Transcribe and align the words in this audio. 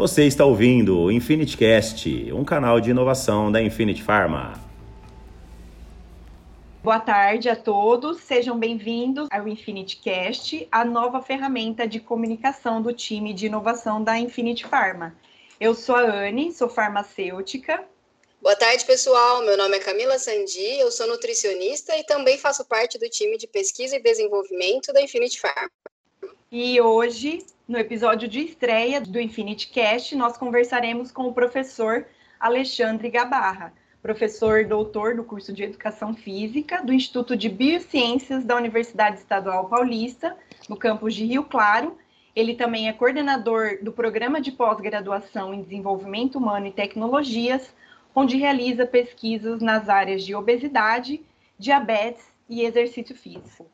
Você 0.00 0.24
está 0.24 0.46
ouvindo 0.46 0.98
o 0.98 1.12
Infinity 1.12 1.58
Cast, 1.58 2.32
um 2.32 2.42
canal 2.42 2.80
de 2.80 2.88
inovação 2.88 3.52
da 3.52 3.60
Infinity 3.60 4.02
Pharma. 4.02 4.54
Boa 6.82 6.98
tarde 6.98 7.50
a 7.50 7.54
todos, 7.54 8.22
sejam 8.22 8.58
bem-vindos 8.58 9.28
ao 9.30 9.46
Infinity 9.46 9.98
Cast, 9.98 10.66
a 10.72 10.86
nova 10.86 11.20
ferramenta 11.20 11.86
de 11.86 12.00
comunicação 12.00 12.80
do 12.80 12.94
time 12.94 13.34
de 13.34 13.44
inovação 13.44 14.02
da 14.02 14.18
Infinity 14.18 14.66
Pharma. 14.66 15.14
Eu 15.60 15.74
sou 15.74 15.96
a 15.96 16.00
Anne, 16.00 16.50
sou 16.50 16.70
farmacêutica. 16.70 17.84
Boa 18.40 18.56
tarde, 18.56 18.86
pessoal. 18.86 19.44
Meu 19.44 19.58
nome 19.58 19.76
é 19.76 19.80
Camila 19.80 20.18
Sandi, 20.18 20.78
eu 20.78 20.90
sou 20.90 21.06
nutricionista 21.08 21.94
e 21.98 22.04
também 22.04 22.38
faço 22.38 22.64
parte 22.64 22.98
do 22.98 23.06
time 23.06 23.36
de 23.36 23.46
pesquisa 23.46 23.96
e 23.96 24.02
desenvolvimento 24.02 24.94
da 24.94 25.02
Infinity 25.02 25.38
Pharma. 25.38 25.70
E 26.50 26.80
hoje, 26.80 27.44
no 27.70 27.78
episódio 27.78 28.26
de 28.26 28.40
estreia 28.40 29.00
do 29.00 29.20
Infinity 29.20 29.68
Cast, 29.68 30.16
nós 30.16 30.36
conversaremos 30.36 31.12
com 31.12 31.28
o 31.28 31.32
professor 31.32 32.04
Alexandre 32.40 33.08
Gabarra, 33.08 33.72
professor 34.02 34.64
doutor 34.64 35.14
do 35.14 35.22
curso 35.22 35.52
de 35.52 35.62
Educação 35.62 36.12
Física 36.12 36.84
do 36.84 36.92
Instituto 36.92 37.36
de 37.36 37.48
Biociências 37.48 38.44
da 38.44 38.56
Universidade 38.56 39.18
Estadual 39.18 39.68
Paulista, 39.68 40.36
no 40.68 40.76
campus 40.76 41.14
de 41.14 41.24
Rio 41.24 41.44
Claro. 41.44 41.96
Ele 42.34 42.54
também 42.54 42.88
é 42.88 42.92
coordenador 42.92 43.78
do 43.80 43.92
Programa 43.92 44.40
de 44.40 44.50
Pós-Graduação 44.50 45.54
em 45.54 45.62
Desenvolvimento 45.62 46.38
Humano 46.38 46.66
e 46.66 46.72
Tecnologias, 46.72 47.72
onde 48.12 48.36
realiza 48.36 48.84
pesquisas 48.84 49.62
nas 49.62 49.88
áreas 49.88 50.24
de 50.24 50.34
obesidade, 50.34 51.22
diabetes 51.56 52.26
e 52.48 52.62
exercício 52.62 53.14
físico. 53.14 53.64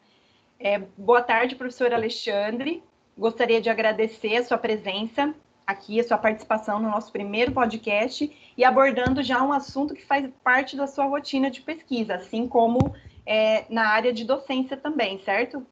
É, 0.61 0.83
boa 0.99 1.23
tarde, 1.23 1.57
professor 1.57 1.95
Alexandre. 1.95 2.83
Gostaria 3.17 3.63
de 3.63 3.71
agradecer 3.71 4.37
a 4.37 4.45
sua 4.45 4.59
presença 4.59 5.35
aqui, 5.67 5.99
a 5.99 6.05
sua 6.05 6.19
participação 6.19 6.79
no 6.79 6.91
nosso 6.91 7.11
primeiro 7.11 7.51
podcast 7.51 8.31
e 8.55 8.63
abordando 8.63 9.23
já 9.23 9.43
um 9.43 9.55
assunto 9.55 9.95
que 9.95 10.05
faz 10.05 10.29
parte 10.45 10.77
da 10.77 10.87
sua 10.87 11.07
rotina 11.07 11.51
de 11.51 11.63
pesquisa, 11.63 12.17
assim 12.17 12.47
como 12.47 12.95
é, 13.25 13.65
na 13.71 13.89
área 13.89 14.13
de 14.13 14.23
docência 14.23 14.77
também, 14.77 15.19
certo? 15.25 15.67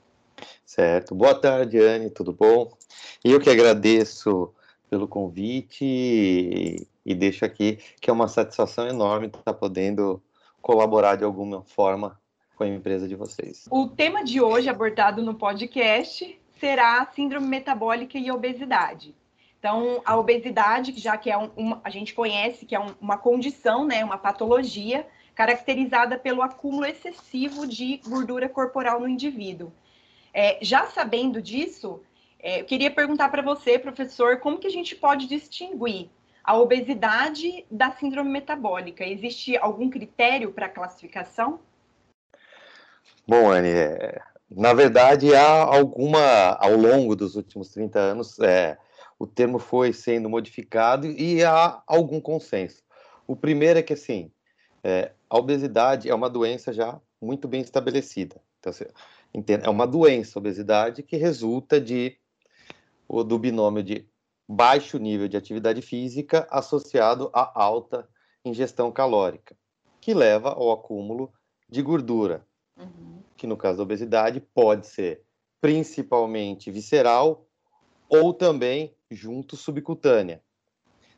Certo. 0.64 1.14
Boa 1.14 1.34
tarde, 1.34 1.78
Anne, 1.78 2.08
tudo 2.08 2.32
bom? 2.32 2.72
Eu 3.22 3.38
que 3.38 3.50
agradeço 3.50 4.50
pelo 4.88 5.06
convite 5.06 5.84
e, 5.84 6.86
e 7.04 7.14
deixo 7.14 7.44
aqui 7.44 7.78
que 8.00 8.08
é 8.08 8.12
uma 8.12 8.26
satisfação 8.26 8.88
enorme 8.88 9.26
estar 9.26 9.52
podendo 9.52 10.22
colaborar 10.62 11.16
de 11.16 11.24
alguma 11.24 11.62
forma 11.62 12.18
com 12.56 12.64
a 12.64 12.68
empresa 12.68 13.06
de 13.06 13.14
vocês. 13.14 13.66
O 13.70 13.86
tema 13.86 14.24
de 14.24 14.40
hoje 14.40 14.70
abordado 14.70 15.22
no 15.22 15.34
podcast 15.34 16.40
será 16.64 17.06
síndrome 17.14 17.46
metabólica 17.46 18.16
e 18.16 18.30
obesidade. 18.30 19.14
Então, 19.58 20.00
a 20.02 20.16
obesidade, 20.16 20.98
já 20.98 21.14
que 21.18 21.30
é 21.30 21.36
um, 21.36 21.50
uma, 21.54 21.80
a 21.84 21.90
gente 21.90 22.14
conhece 22.14 22.64
que 22.64 22.74
é 22.74 22.80
um, 22.80 22.94
uma 22.98 23.18
condição, 23.18 23.86
né, 23.86 24.02
uma 24.02 24.16
patologia 24.16 25.06
caracterizada 25.34 26.18
pelo 26.18 26.40
acúmulo 26.40 26.86
excessivo 26.86 27.66
de 27.66 28.00
gordura 28.06 28.48
corporal 28.48 28.98
no 28.98 29.06
indivíduo. 29.06 29.70
É, 30.32 30.58
já 30.62 30.86
sabendo 30.86 31.42
disso, 31.42 32.00
é, 32.38 32.62
eu 32.62 32.64
queria 32.64 32.90
perguntar 32.90 33.28
para 33.28 33.42
você, 33.42 33.78
professor, 33.78 34.38
como 34.38 34.58
que 34.58 34.66
a 34.66 34.70
gente 34.70 34.96
pode 34.96 35.26
distinguir 35.26 36.08
a 36.42 36.56
obesidade 36.56 37.66
da 37.70 37.90
síndrome 37.90 38.30
metabólica? 38.30 39.04
Existe 39.04 39.54
algum 39.58 39.90
critério 39.90 40.50
para 40.50 40.66
classificação? 40.66 41.60
Bom, 43.28 43.50
Anne, 43.50 43.68
é, 43.68 44.22
na 44.50 44.72
verdade, 44.72 45.34
há 45.34 45.64
alguma, 45.64 46.52
ao 46.60 46.76
longo 46.76 47.16
dos 47.16 47.34
últimos 47.34 47.70
30 47.70 47.98
anos, 47.98 48.38
é, 48.40 48.78
o 49.18 49.26
termo 49.26 49.58
foi 49.58 49.92
sendo 49.92 50.28
modificado 50.28 51.06
e 51.06 51.42
há 51.42 51.82
algum 51.86 52.20
consenso. 52.20 52.82
O 53.26 53.34
primeiro 53.34 53.78
é 53.78 53.82
que, 53.82 53.94
assim, 53.94 54.30
é, 54.82 55.12
a 55.30 55.38
obesidade 55.38 56.10
é 56.10 56.14
uma 56.14 56.28
doença 56.28 56.72
já 56.72 57.00
muito 57.20 57.48
bem 57.48 57.62
estabelecida. 57.62 58.40
Então, 58.60 58.72
você 58.72 58.90
entende? 59.32 59.66
É 59.66 59.70
uma 59.70 59.86
doença, 59.86 60.38
a 60.38 60.40
obesidade, 60.40 61.02
que 61.02 61.16
resulta 61.16 61.80
de, 61.80 62.16
do 63.08 63.38
binômio 63.38 63.82
de 63.82 64.06
baixo 64.46 64.98
nível 64.98 65.26
de 65.26 65.36
atividade 65.36 65.80
física 65.80 66.46
associado 66.50 67.30
a 67.32 67.50
alta 67.60 68.06
ingestão 68.44 68.92
calórica, 68.92 69.56
que 70.00 70.12
leva 70.12 70.50
ao 70.50 70.70
acúmulo 70.70 71.32
de 71.68 71.80
gordura, 71.80 72.46
uhum. 72.76 73.22
que 73.36 73.46
no 73.46 73.56
caso 73.56 73.78
da 73.78 73.82
obesidade 73.82 74.40
pode 74.40 74.86
ser 74.86 75.22
principalmente 75.60 76.70
visceral 76.70 77.46
ou 78.08 78.34
também 78.34 78.94
junto 79.10 79.56
subcutânea. 79.56 80.42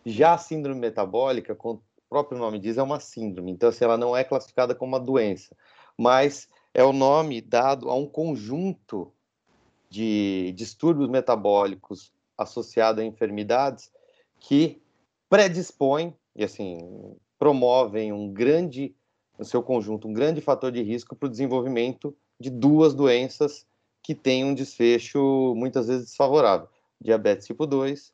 Já 0.05 0.35
a 0.35 0.39
síndrome 0.39 0.81
metabólica, 0.81 1.55
como 1.55 1.81
o 1.81 2.09
próprio 2.09 2.39
nome 2.39 2.59
diz, 2.59 2.79
é 2.79 2.83
uma 2.83 3.01
síndrome, 3.01 3.51
então 3.51 3.69
assim, 3.69 3.85
ela 3.85 3.97
não 3.97 4.17
é 4.17 4.23
classificada 4.23 4.75
como 4.75 4.93
uma 4.93 5.01
doença, 5.01 5.57
mas 5.99 6.49
é 6.73 6.85
o 6.85 6.93
nome 6.93 7.41
dado 7.41 7.91
a 7.91 7.95
um 7.95 8.07
conjunto 8.07 9.13
de 9.91 10.53
distúrbios 10.53 11.09
metabólicos 11.09 12.13
associados 12.37 13.03
a 13.03 13.07
enfermidades 13.07 13.91
que 14.39 14.81
predispõem 15.29 16.15
e 16.35 16.45
assim 16.45 17.17
promovem 17.39 18.13
um 18.13 18.33
grande 18.33 18.95
no 19.39 19.45
seu 19.45 19.63
conjunto, 19.63 20.09
um 20.09 20.13
grande 20.13 20.41
fator 20.41 20.73
de 20.73 20.83
risco 20.83 21.15
para 21.15 21.27
o 21.27 21.31
desenvolvimento 21.31 22.17
de 22.41 22.51
duas 22.51 22.95
doenças 22.95 23.67
que 24.03 24.15
têm 24.15 24.45
um 24.45 24.55
desfecho 24.55 25.55
muitas 25.57 25.89
vezes 25.89 26.07
desfavorável: 26.07 26.69
diabetes 27.01 27.47
tipo 27.47 27.67
2 27.67 28.13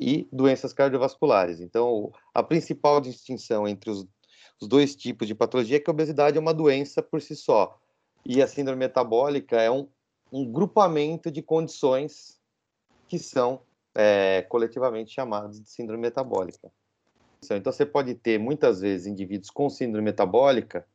e 0.00 0.28
doenças 0.32 0.72
cardiovasculares. 0.72 1.60
Então, 1.60 2.12
a 2.32 2.42
principal 2.42 3.00
distinção 3.00 3.68
entre 3.68 3.90
os, 3.90 4.06
os 4.60 4.66
dois 4.66 4.96
tipos 4.96 5.28
de 5.28 5.34
patologia 5.34 5.76
é 5.76 5.80
que 5.80 5.90
a 5.90 5.92
obesidade 5.92 6.36
é 6.36 6.40
uma 6.40 6.54
doença 6.54 7.02
por 7.02 7.20
si 7.20 7.36
só, 7.36 7.78
e 8.24 8.42
a 8.42 8.48
síndrome 8.48 8.80
metabólica 8.80 9.60
é 9.60 9.70
um, 9.70 9.88
um 10.32 10.50
grupamento 10.50 11.30
de 11.30 11.42
condições 11.42 12.40
que 13.06 13.18
são 13.18 13.60
é, 13.94 14.42
coletivamente 14.48 15.12
chamadas 15.12 15.60
de 15.60 15.68
síndrome 15.68 16.02
metabólica. 16.02 16.72
Então, 17.52 17.72
você 17.72 17.84
pode 17.84 18.14
ter 18.14 18.38
muitas 18.38 18.80
vezes 18.80 19.06
indivíduos 19.06 19.50
com 19.50 19.68
síndrome 19.68 20.04
metabólica 20.04 20.86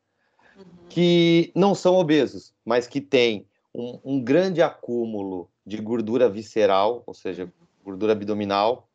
uhum. 0.57 0.63
que 0.89 1.51
não 1.55 1.75
são 1.75 1.95
obesos, 1.95 2.53
mas 2.65 2.87
que 2.87 3.01
têm 3.01 3.45
um, 3.73 3.99
um, 4.03 4.23
grande 4.23 4.61
acúmulo 4.61 5.49
de 5.65 5.77
gordura 5.77 6.29
visceral, 6.29 7.03
ou 7.05 7.13
seja, 7.13 7.43
uhum. 7.43 7.51
gordura 7.83 8.13
abdominal, 8.13 8.87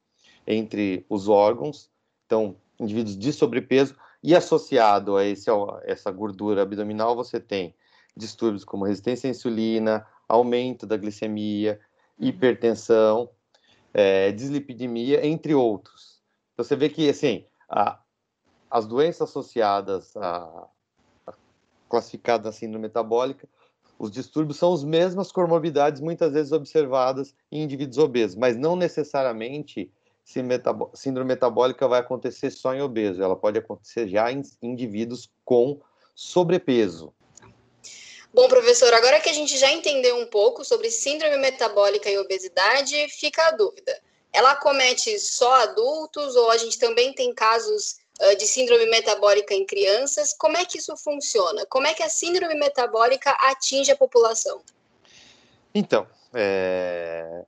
entre 0.47 1.07
os 1.09 1.29
órgãos. 1.29 1.89
Então, 2.27 2.57
indivíduos 2.81 3.17
de 3.17 3.33
sobrepeso, 3.33 3.95
e 4.23 4.35
associado 4.35 5.19
a 5.19 5.25
esse, 5.25 5.51
essa 5.85 6.11
gordura 6.11 6.63
abdominal, 6.63 7.15
você 7.15 7.39
tem 7.39 7.75
distúrbios 8.17 8.65
como 8.65 8.87
resistência 8.87 9.29
à 9.29 9.31
insulina, 9.31 10.07
aumento 10.27 10.87
da 10.87 10.97
glicemia, 10.97 11.79
uhum. 12.19 12.29
hipertensão, 12.29 13.29
é, 13.93 14.33
dislipidemia, 14.33 15.25
entre 15.27 15.55
outros. 15.55 16.14
Então, 16.55 16.65
você 16.65 16.77
vê 16.77 16.89
que, 16.89 17.09
assim, 17.09 17.45
a, 17.69 17.99
as 18.71 18.87
doenças 18.87 19.29
associadas 19.29 20.17
a, 20.17 20.69
a 21.27 21.33
classificadas 21.89 22.47
na 22.47 22.53
síndrome 22.53 22.83
metabólica, 22.83 23.49
os 23.99 24.11
distúrbios 24.11 24.59
são 24.59 24.73
as 24.73 24.85
mesmas 24.85 25.31
comorbidades 25.31 26.01
muitas 26.01 26.33
vezes 26.33 26.53
observadas 26.53 27.35
em 27.51 27.63
indivíduos 27.63 27.99
obesos, 27.99 28.37
mas 28.37 28.57
não 28.57 28.77
necessariamente 28.77 29.93
síndrome 30.25 31.29
metabólica 31.29 31.87
vai 31.87 32.01
acontecer 32.01 32.51
só 32.51 32.75
em 32.75 32.81
obeso, 32.81 33.23
ela 33.23 33.37
pode 33.37 33.59
acontecer 33.59 34.09
já 34.09 34.33
em 34.33 34.43
indivíduos 34.63 35.31
com 35.45 35.81
sobrepeso. 36.15 37.13
Bom, 38.33 38.49
professor, 38.49 38.93
agora 38.95 39.21
que 39.21 39.29
a 39.29 39.33
gente 39.33 39.57
já 39.57 39.71
entendeu 39.71 40.17
um 40.17 40.27
pouco 40.27 40.65
sobre 40.65 40.91
síndrome 40.91 41.37
metabólica 41.37 42.11
e 42.11 42.19
obesidade, 42.19 43.09
fica 43.11 43.47
a 43.49 43.51
dúvida 43.53 44.01
ela 44.35 44.51
acomete 44.51 45.17
só 45.21 45.63
adultos 45.63 46.35
ou 46.35 46.51
a 46.51 46.57
gente 46.57 46.77
também 46.77 47.15
tem 47.15 47.33
casos 47.33 47.99
uh, 48.21 48.37
de 48.37 48.47
síndrome 48.47 48.85
metabólica 48.87 49.55
em 49.55 49.65
crianças? 49.65 50.35
Como 50.37 50.57
é 50.57 50.65
que 50.65 50.79
isso 50.79 50.95
funciona? 50.97 51.65
Como 51.67 51.87
é 51.87 51.95
que 51.95 52.03
a 52.03 52.09
síndrome 52.09 52.57
metabólica 52.57 53.31
atinge 53.31 53.93
a 53.93 53.97
população? 53.97 54.61
Então, 55.73 56.05
é... 56.33 57.45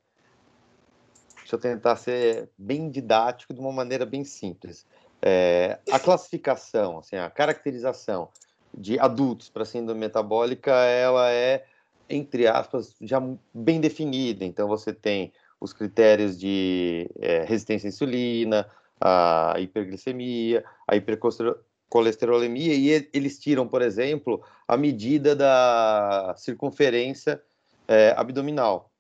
deixa 1.38 1.56
eu 1.56 1.58
tentar 1.58 1.96
ser 1.96 2.48
bem 2.56 2.88
didático 2.88 3.52
de 3.52 3.58
uma 3.58 3.72
maneira 3.72 4.06
bem 4.06 4.24
simples. 4.24 4.86
É... 5.20 5.80
a 5.90 5.98
classificação, 5.98 6.98
assim, 6.98 7.16
a 7.16 7.28
caracterização 7.28 8.28
de 8.72 8.96
adultos 9.00 9.48
para 9.48 9.64
síndrome 9.64 9.98
metabólica, 9.98 10.72
ela 10.72 11.32
é, 11.32 11.64
entre 12.08 12.46
aspas, 12.46 12.94
já 13.00 13.20
bem 13.52 13.80
definida. 13.80 14.44
Então, 14.44 14.68
você 14.68 14.92
tem 14.92 15.32
os 15.60 15.72
critérios 15.72 16.38
de 16.38 17.10
é, 17.18 17.44
resistência 17.44 17.88
à 17.88 17.90
insulina, 17.90 18.70
a 19.00 19.54
hiperglicemia, 19.58 20.64
a 20.86 20.96
hipercolesterolemia, 20.96 22.74
e 22.74 23.08
eles 23.12 23.38
tiram, 23.38 23.66
por 23.66 23.82
exemplo, 23.82 24.42
a 24.66 24.76
medida 24.76 25.34
da 25.34 26.34
circunferência 26.36 27.42
é, 27.88 28.14
abdominal. 28.16 28.90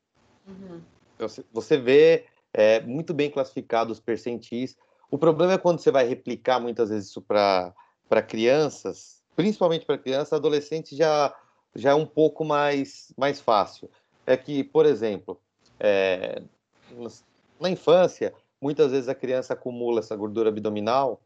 Uhum. 0.46 0.80
Então, 1.14 1.28
você 1.52 1.76
vê 1.78 2.26
é 2.56 2.80
muito 2.80 3.12
bem 3.12 3.30
classificado 3.30 3.92
os 3.92 4.00
percentis. 4.00 4.78
O 5.10 5.18
problema 5.18 5.52
é 5.52 5.58
quando 5.58 5.78
você 5.78 5.90
vai 5.90 6.08
replicar 6.08 6.58
muitas 6.58 6.88
vezes 6.88 7.10
isso 7.10 7.20
para 7.20 7.74
crianças, 8.26 9.22
principalmente 9.36 9.84
para 9.84 9.98
crianças, 9.98 10.32
adolescentes 10.32 10.96
já, 10.96 11.36
já 11.74 11.90
é 11.90 11.94
um 11.94 12.06
pouco 12.06 12.46
mais, 12.46 13.12
mais 13.14 13.42
fácil. 13.42 13.90
É 14.26 14.38
que, 14.38 14.64
por 14.64 14.86
exemplo, 14.86 15.38
é, 15.80 16.42
na 17.60 17.70
infância, 17.70 18.32
muitas 18.60 18.92
vezes 18.92 19.08
a 19.08 19.14
criança 19.14 19.54
acumula 19.54 20.00
essa 20.00 20.16
gordura 20.16 20.48
abdominal 20.48 21.20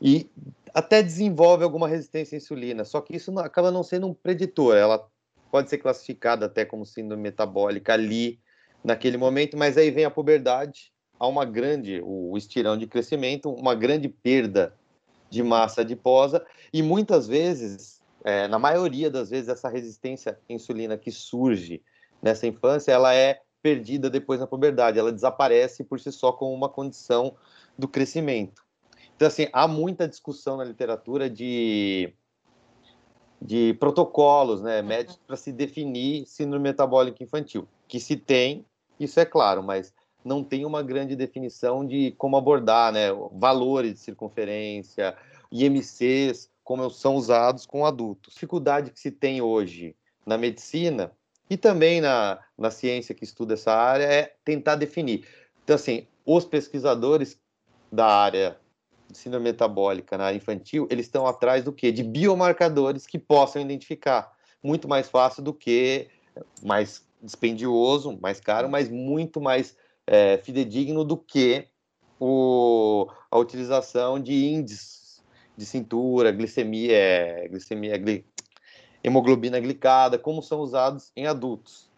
e 0.00 0.30
até 0.74 1.02
desenvolve 1.02 1.64
alguma 1.64 1.88
resistência 1.88 2.36
à 2.36 2.38
insulina, 2.38 2.84
só 2.84 3.00
que 3.00 3.16
isso 3.16 3.32
não, 3.32 3.42
acaba 3.42 3.70
não 3.70 3.82
sendo 3.82 4.06
um 4.06 4.14
preditor, 4.14 4.76
ela 4.76 5.08
pode 5.50 5.70
ser 5.70 5.78
classificada 5.78 6.46
até 6.46 6.64
como 6.64 6.84
síndrome 6.84 7.22
metabólica 7.22 7.94
ali, 7.94 8.38
naquele 8.84 9.16
momento, 9.16 9.56
mas 9.56 9.76
aí 9.76 9.90
vem 9.90 10.04
a 10.04 10.10
puberdade, 10.10 10.92
há 11.18 11.26
uma 11.26 11.44
grande, 11.44 12.00
o 12.04 12.36
estirão 12.36 12.76
de 12.76 12.86
crescimento, 12.86 13.50
uma 13.50 13.74
grande 13.74 14.08
perda 14.08 14.74
de 15.28 15.42
massa 15.42 15.82
adiposa, 15.82 16.44
e 16.72 16.82
muitas 16.82 17.26
vezes, 17.26 18.00
é, 18.24 18.46
na 18.48 18.58
maioria 18.58 19.10
das 19.10 19.30
vezes, 19.30 19.48
essa 19.48 19.68
resistência 19.68 20.38
à 20.48 20.52
insulina 20.52 20.96
que 20.96 21.10
surge 21.10 21.82
nessa 22.22 22.46
infância, 22.46 22.92
ela 22.92 23.14
é 23.14 23.40
perdida 23.62 24.08
depois 24.08 24.40
na 24.40 24.46
puberdade, 24.46 24.98
ela 24.98 25.12
desaparece 25.12 25.84
por 25.84 25.98
si 25.98 26.12
só 26.12 26.32
como 26.32 26.54
uma 26.54 26.68
condição 26.68 27.34
do 27.76 27.88
crescimento. 27.88 28.62
Então, 29.16 29.26
assim, 29.26 29.48
há 29.52 29.66
muita 29.66 30.06
discussão 30.06 30.56
na 30.56 30.64
literatura 30.64 31.28
de, 31.28 32.14
de 33.42 33.74
protocolos, 33.80 34.62
né, 34.62 34.80
médicos 34.80 35.20
para 35.26 35.36
se 35.36 35.52
definir 35.52 36.24
síndrome 36.26 36.62
metabólica 36.62 37.22
infantil. 37.22 37.66
Que 37.88 37.98
se 37.98 38.16
tem, 38.16 38.64
isso 38.98 39.18
é 39.18 39.24
claro, 39.24 39.62
mas 39.62 39.92
não 40.24 40.44
tem 40.44 40.64
uma 40.64 40.82
grande 40.82 41.16
definição 41.16 41.84
de 41.84 42.12
como 42.12 42.36
abordar, 42.36 42.92
né, 42.92 43.08
valores 43.32 43.94
de 43.94 43.98
circunferência, 43.98 45.16
IMCs, 45.50 46.48
como 46.62 46.88
são 46.90 47.16
usados 47.16 47.66
com 47.66 47.84
adultos. 47.84 48.32
A 48.32 48.34
dificuldade 48.34 48.90
que 48.92 49.00
se 49.00 49.10
tem 49.10 49.40
hoje 49.40 49.96
na 50.24 50.38
medicina 50.38 51.10
e 51.50 51.56
também 51.56 52.00
na, 52.00 52.38
na 52.56 52.70
ciência 52.70 53.14
que 53.14 53.24
estuda 53.24 53.54
essa 53.54 53.72
área 53.72 54.04
é 54.04 54.34
tentar 54.44 54.76
definir. 54.76 55.26
Então, 55.64 55.76
assim, 55.76 56.06
os 56.24 56.44
pesquisadores 56.44 57.38
da 57.90 58.06
área 58.06 58.58
síndrome 59.12 59.44
metabólica 59.44 60.18
na 60.18 60.24
área 60.24 60.36
infantil, 60.36 60.86
eles 60.90 61.06
estão 61.06 61.26
atrás 61.26 61.64
do 61.64 61.72
quê? 61.72 61.90
De 61.90 62.02
biomarcadores 62.02 63.06
que 63.06 63.18
possam 63.18 63.62
identificar. 63.62 64.30
Muito 64.62 64.86
mais 64.86 65.08
fácil 65.08 65.42
do 65.42 65.54
que 65.54 66.08
mais 66.62 67.06
dispendioso, 67.22 68.18
mais 68.20 68.40
caro, 68.40 68.68
mas 68.68 68.88
muito 68.88 69.40
mais 69.40 69.76
é, 70.06 70.38
fidedigno 70.38 71.04
do 71.04 71.16
que 71.16 71.66
o, 72.20 73.08
a 73.30 73.38
utilização 73.38 74.20
de 74.20 74.46
índices 74.46 75.22
de 75.56 75.66
cintura, 75.66 76.30
glicemia, 76.30 76.96
é, 76.96 77.48
glicemia 77.48 77.96
gli, 77.96 78.24
hemoglobina 79.02 79.60
glicada, 79.60 80.18
como 80.18 80.42
são 80.42 80.60
usados 80.60 81.12
em 81.16 81.26
adultos. 81.26 81.90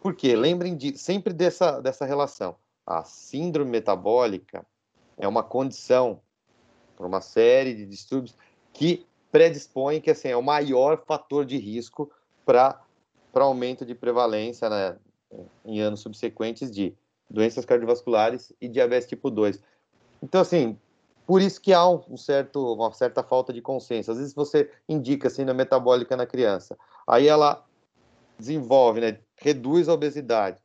Por 0.00 0.14
quê? 0.14 0.36
Lembrem 0.36 0.76
de, 0.76 0.96
sempre 0.96 1.32
dessa, 1.32 1.80
dessa 1.80 2.04
relação. 2.04 2.56
A 2.86 3.04
síndrome 3.04 3.70
metabólica 3.70 4.64
é 5.16 5.26
uma 5.26 5.42
condição 5.42 6.20
para 6.96 7.06
uma 7.06 7.20
série 7.20 7.74
de 7.74 7.86
distúrbios 7.86 8.36
que 8.72 9.06
predispõe 9.30 10.00
que 10.00 10.10
assim, 10.10 10.28
é 10.28 10.36
o 10.36 10.42
maior 10.42 11.04
fator 11.04 11.44
de 11.44 11.58
risco 11.58 12.10
para 12.44 12.80
aumento 13.34 13.84
de 13.84 13.94
prevalência 13.94 14.68
né, 14.68 14.96
em 15.64 15.80
anos 15.80 16.00
subsequentes 16.00 16.70
de 16.70 16.96
doenças 17.28 17.64
cardiovasculares 17.64 18.52
e 18.60 18.68
diabetes 18.68 19.08
tipo 19.08 19.30
2. 19.30 19.62
Então, 20.22 20.40
assim, 20.40 20.78
por 21.28 21.42
isso 21.42 21.60
que 21.60 21.74
há 21.74 21.86
um 21.86 22.16
certo, 22.16 22.72
uma 22.72 22.90
certa 22.94 23.22
falta 23.22 23.52
de 23.52 23.60
consenso. 23.60 24.10
Às 24.10 24.16
vezes 24.16 24.32
você 24.32 24.70
indica 24.88 25.28
síndrome 25.28 25.58
metabólica 25.58 26.16
na 26.16 26.24
criança, 26.24 26.74
aí 27.06 27.28
ela 27.28 27.62
desenvolve, 28.38 29.02
né, 29.02 29.18
reduz 29.36 29.90
a 29.90 29.92
obesidade 29.92 30.58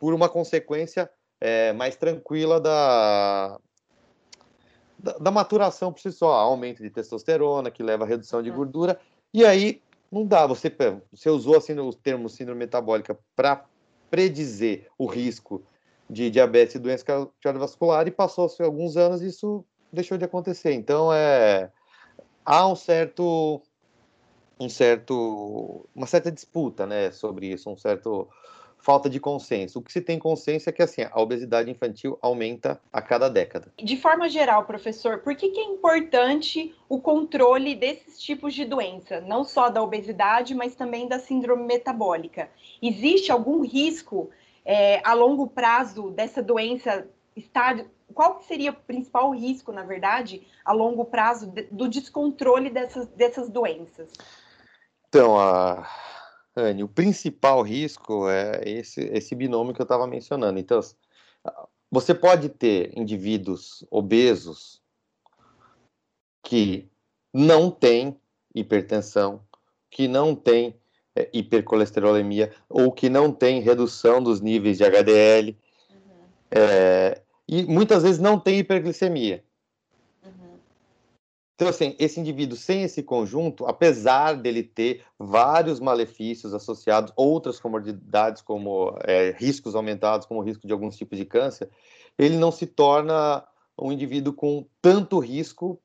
por 0.00 0.12
uma 0.12 0.28
consequência 0.28 1.08
é, 1.40 1.72
mais 1.72 1.94
tranquila 1.94 2.60
da, 2.60 3.60
da, 4.98 5.12
da, 5.18 5.30
maturação 5.30 5.92
por 5.92 6.00
si 6.00 6.10
só, 6.10 6.32
aumento 6.32 6.82
de 6.82 6.90
testosterona, 6.90 7.70
que 7.70 7.84
leva 7.84 8.02
a 8.02 8.08
redução 8.08 8.42
de 8.42 8.50
uhum. 8.50 8.56
gordura, 8.56 9.00
e 9.32 9.44
aí 9.44 9.80
não 10.10 10.26
dá, 10.26 10.48
você, 10.48 10.74
você 11.12 11.30
usou 11.30 11.56
assim, 11.56 11.78
o 11.78 11.92
termo 11.92 12.28
síndrome 12.28 12.58
metabólica 12.58 13.16
para 13.36 13.64
predizer 14.10 14.88
o 14.98 15.06
risco 15.06 15.62
de 16.10 16.28
diabetes 16.28 16.74
e 16.74 16.80
doença 16.80 17.04
cardiovascular 17.40 18.08
e 18.08 18.10
passou-se 18.10 18.60
alguns 18.60 18.96
anos 18.96 19.22
isso 19.22 19.64
deixou 19.92 20.16
de 20.16 20.24
acontecer. 20.24 20.72
Então, 20.72 21.12
é, 21.12 21.70
há 22.44 22.66
um 22.66 22.76
certo 22.76 23.60
um 24.58 24.68
certo 24.68 25.88
uma 25.94 26.06
certa 26.06 26.30
disputa, 26.30 26.86
né, 26.86 27.10
sobre 27.10 27.48
isso, 27.48 27.68
um 27.68 27.76
certo 27.76 28.28
falta 28.78 29.08
de 29.08 29.20
consenso. 29.20 29.78
O 29.78 29.82
que 29.82 29.92
se 29.92 30.00
tem 30.00 30.18
consenso 30.18 30.68
é 30.68 30.72
que 30.72 30.82
assim, 30.82 31.02
a 31.02 31.20
obesidade 31.20 31.70
infantil 31.70 32.18
aumenta 32.20 32.80
a 32.92 33.00
cada 33.00 33.28
década. 33.28 33.72
De 33.78 33.96
forma 33.96 34.28
geral, 34.28 34.64
professor, 34.64 35.18
por 35.18 35.36
que, 35.36 35.50
que 35.50 35.60
é 35.60 35.64
importante 35.64 36.74
o 36.88 37.00
controle 37.00 37.76
desses 37.76 38.20
tipos 38.20 38.52
de 38.52 38.64
doença, 38.64 39.20
não 39.20 39.44
só 39.44 39.70
da 39.70 39.80
obesidade, 39.82 40.54
mas 40.54 40.74
também 40.74 41.06
da 41.06 41.20
síndrome 41.20 41.64
metabólica? 41.64 42.50
Existe 42.82 43.30
algum 43.30 43.62
risco 43.62 44.30
é, 44.64 45.00
a 45.04 45.14
longo 45.14 45.46
prazo 45.46 46.10
dessa 46.10 46.42
doença 46.42 47.06
estar 47.36 47.84
qual 48.12 48.42
seria 48.42 48.70
o 48.70 48.74
principal 48.74 49.30
risco, 49.30 49.72
na 49.72 49.82
verdade, 49.82 50.46
a 50.64 50.72
longo 50.72 51.04
prazo 51.04 51.52
do 51.70 51.88
descontrole 51.88 52.70
dessas, 52.70 53.06
dessas 53.08 53.48
doenças? 53.48 54.12
Então, 55.08 55.38
a 55.38 55.88
Anne, 56.56 56.84
o 56.84 56.88
principal 56.88 57.62
risco 57.62 58.28
é 58.28 58.60
esse, 58.64 59.00
esse 59.12 59.34
binômio 59.34 59.74
que 59.74 59.80
eu 59.80 59.84
estava 59.84 60.06
mencionando. 60.06 60.58
Então, 60.58 60.80
você 61.90 62.14
pode 62.14 62.48
ter 62.48 62.96
indivíduos 62.98 63.84
obesos 63.90 64.82
que 66.42 66.90
não 67.32 67.70
têm 67.70 68.18
hipertensão, 68.54 69.42
que 69.90 70.06
não 70.06 70.34
têm 70.34 70.76
é, 71.14 71.28
hipercolesterolemia 71.32 72.54
ou 72.68 72.92
que 72.92 73.08
não 73.08 73.32
têm 73.32 73.60
redução 73.60 74.22
dos 74.22 74.40
níveis 74.40 74.78
de 74.78 74.84
HDL 74.84 75.56
uhum. 75.90 75.96
é, 76.50 77.22
e 77.52 77.66
muitas 77.66 78.02
vezes 78.02 78.18
não 78.18 78.40
tem 78.40 78.60
hiperglicemia. 78.60 79.44
Então, 81.54 81.68
assim, 81.68 81.94
esse 81.98 82.18
indivíduo 82.18 82.56
sem 82.56 82.82
esse 82.82 83.02
conjunto, 83.02 83.66
apesar 83.66 84.32
dele 84.32 84.62
ter 84.62 85.04
vários 85.18 85.78
malefícios 85.78 86.54
associados, 86.54 87.12
outras 87.14 87.60
comorbidades, 87.60 88.40
como 88.40 88.96
é, 89.04 89.32
riscos 89.38 89.74
aumentados, 89.74 90.26
como 90.26 90.40
o 90.40 90.42
risco 90.42 90.66
de 90.66 90.72
alguns 90.72 90.96
tipos 90.96 91.18
de 91.18 91.26
câncer, 91.26 91.68
ele 92.18 92.38
não 92.38 92.50
se 92.50 92.66
torna 92.66 93.46
um 93.78 93.92
indivíduo 93.92 94.32
com 94.32 94.66
tanto 94.80 95.18
risco 95.18 95.78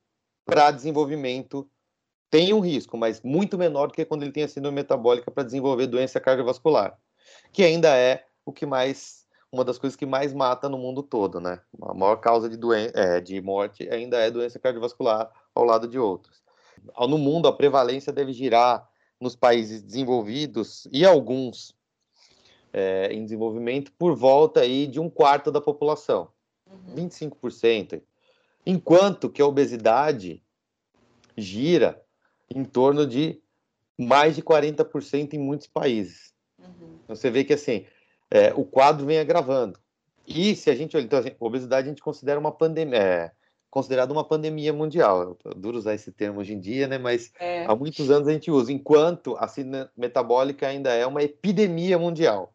para 0.45 0.71
desenvolvimento. 0.71 1.69
Tem 2.31 2.53
um 2.53 2.61
risco, 2.61 2.97
mas 2.97 3.21
muito 3.21 3.57
menor 3.57 3.87
do 3.87 3.93
que 3.93 4.05
quando 4.05 4.23
ele 4.23 4.31
tem 4.31 4.43
a 4.43 4.47
síndrome 4.47 4.75
metabólica 4.75 5.29
para 5.29 5.43
desenvolver 5.43 5.87
doença 5.87 6.19
cardiovascular, 6.19 6.97
que 7.51 7.61
ainda 7.61 7.95
é 7.95 8.25
o 8.45 8.53
que 8.53 8.65
mais 8.65 9.16
uma 9.51 9.63
das 9.63 9.77
coisas 9.77 9.95
que 9.95 10.05
mais 10.05 10.33
mata 10.33 10.67
no 10.67 10.77
mundo 10.77 11.01
todo, 11.01 11.39
né? 11.39 11.61
A 11.81 11.93
maior 11.93 12.17
causa 12.17 12.49
de, 12.49 12.57
doen 12.57 12.73
é, 12.73 13.21
de 13.21 13.41
morte 13.41 13.87
ainda 13.89 14.17
é 14.17 14.29
doença 14.29 14.59
cardiovascular 14.59 15.31
ao 15.55 15.63
lado 15.63 15.87
de 15.87 15.97
outros. 15.97 16.43
No 16.99 17.17
mundo, 17.17 17.47
a 17.47 17.53
prevalência 17.53 18.13
deve 18.13 18.33
girar 18.33 18.87
nos 19.19 19.35
países 19.35 19.81
desenvolvidos 19.81 20.87
e 20.91 21.05
alguns 21.05 21.75
é, 22.71 23.11
em 23.11 23.23
desenvolvimento 23.23 23.91
por 23.93 24.15
volta 24.15 24.61
aí 24.61 24.85
de 24.85 24.99
um 24.99 25.09
quarto 25.09 25.51
da 25.51 25.59
população, 25.59 26.29
uhum. 26.69 27.07
25%, 27.07 28.01
enquanto 28.65 29.29
que 29.29 29.41
a 29.41 29.47
obesidade 29.47 30.43
gira 31.35 32.01
em 32.49 32.63
torno 32.63 33.07
de 33.07 33.41
mais 33.97 34.35
de 34.35 34.43
40% 34.43 35.33
em 35.33 35.39
muitos 35.39 35.67
países. 35.67 36.33
Uhum. 36.59 36.99
Você 37.07 37.31
vê 37.31 37.43
que 37.43 37.53
assim 37.53 37.85
é, 38.29 38.53
o 38.55 38.63
quadro 38.63 39.05
vem 39.05 39.19
agravando. 39.19 39.79
E 40.27 40.55
se 40.55 40.69
a 40.69 40.75
gente 40.75 40.95
olha, 40.97 41.05
então, 41.05 41.19
assim, 41.19 41.31
obesidade 41.39 41.87
a 41.87 41.89
gente 41.89 42.01
considera 42.01 42.39
uma 42.39 42.51
pandemia, 42.51 42.97
é, 42.97 43.31
considerado 43.69 44.11
uma 44.11 44.23
pandemia 44.23 44.73
mundial. 44.73 45.37
É 45.45 45.49
duro 45.55 45.77
usar 45.77 45.93
esse 45.93 46.11
termo 46.11 46.39
hoje 46.39 46.53
em 46.53 46.59
dia, 46.59 46.87
né? 46.87 46.97
Mas 46.97 47.31
é. 47.39 47.65
há 47.65 47.75
muitos 47.75 48.11
anos 48.11 48.27
a 48.27 48.33
gente 48.33 48.51
usa, 48.51 48.71
enquanto 48.71 49.37
a 49.37 49.47
síndrome 49.47 49.87
metabólica 49.95 50.67
ainda 50.67 50.93
é 50.93 51.05
uma 51.05 51.23
epidemia 51.23 51.97
mundial. 51.97 52.53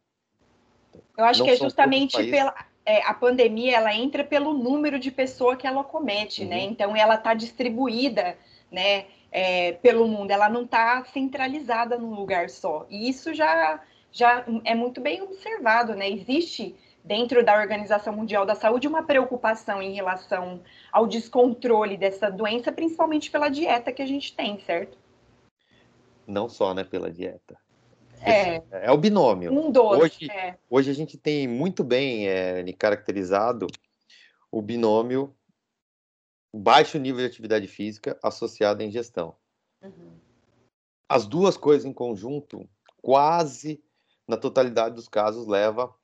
Eu 1.17 1.25
acho 1.25 1.41
Não 1.41 1.47
que 1.47 1.53
é 1.53 1.57
justamente 1.57 2.23
pela 2.31 2.55
é, 2.85 3.03
a 3.07 3.15
pandemia, 3.15 3.77
ela 3.77 3.95
entra 3.95 4.25
pelo 4.25 4.53
número 4.53 4.99
de 4.99 5.11
pessoas 5.11 5.57
que 5.57 5.67
ela 5.67 5.85
comete, 5.85 6.45
né? 6.45 6.57
uhum. 6.57 6.63
né? 6.63 6.69
Então 6.69 6.97
ela 6.97 7.15
está 7.15 7.35
distribuída, 7.35 8.37
né? 8.71 9.07
É, 9.35 9.73
pelo 9.73 10.07
mundo, 10.07 10.31
ela 10.31 10.47
não 10.51 10.65
está 10.65 11.03
centralizada 11.07 11.97
num 11.97 12.15
lugar 12.15 12.51
só. 12.51 12.85
E 12.91 13.09
isso 13.09 13.33
já 13.33 13.81
já 14.13 14.45
é 14.65 14.75
muito 14.75 15.01
bem 15.01 15.23
observado, 15.23 15.95
né? 15.95 16.09
Existe 16.09 16.77
dentro 17.03 17.45
da 17.45 17.59
Organização 17.59 18.15
Mundial 18.15 18.47
da 18.47 18.55
Saúde 18.55 18.87
uma 18.87 19.03
preocupação 19.03 19.83
em 19.83 19.95
relação 19.95 20.63
ao 20.93 21.07
descontrole 21.07 21.97
dessa 21.97 22.31
doença, 22.31 22.71
principalmente 22.71 23.31
pela 23.31 23.49
dieta 23.49 23.93
que 23.93 24.03
a 24.03 24.07
gente 24.07 24.37
tem, 24.37 24.61
certo? 24.61 24.97
Não 26.27 26.49
só, 26.49 26.73
né, 26.73 26.85
pela 26.85 27.11
dieta. 27.11 27.59
É, 28.25 28.63
é 28.87 28.93
o 28.93 28.97
binômio. 28.97 29.53
Um 29.53 29.73
doce. 29.73 30.01
Hoje, 30.01 30.31
é. 30.31 30.57
hoje 30.71 30.91
a 30.91 30.95
gente 30.95 31.19
tem 31.19 31.49
muito 31.49 31.83
bem 31.83 32.29
é, 32.29 32.65
caracterizado 32.75 33.67
o 34.51 34.63
binômio 34.63 35.35
baixo 36.55 36.99
nível 36.99 37.21
de 37.21 37.27
atividade 37.27 37.67
física 37.67 38.17
associado 38.23 38.83
à 38.83 38.87
ingestão. 38.87 39.35
Uhum. 39.83 40.13
As 41.09 41.27
duas 41.27 41.57
coisas 41.57 41.85
em 41.85 41.93
conjunto, 41.93 42.69
quase 43.01 43.83
na 44.33 44.37
totalidade 44.39 44.95
dos 44.95 45.09
casos, 45.09 45.47
leva 45.47 45.95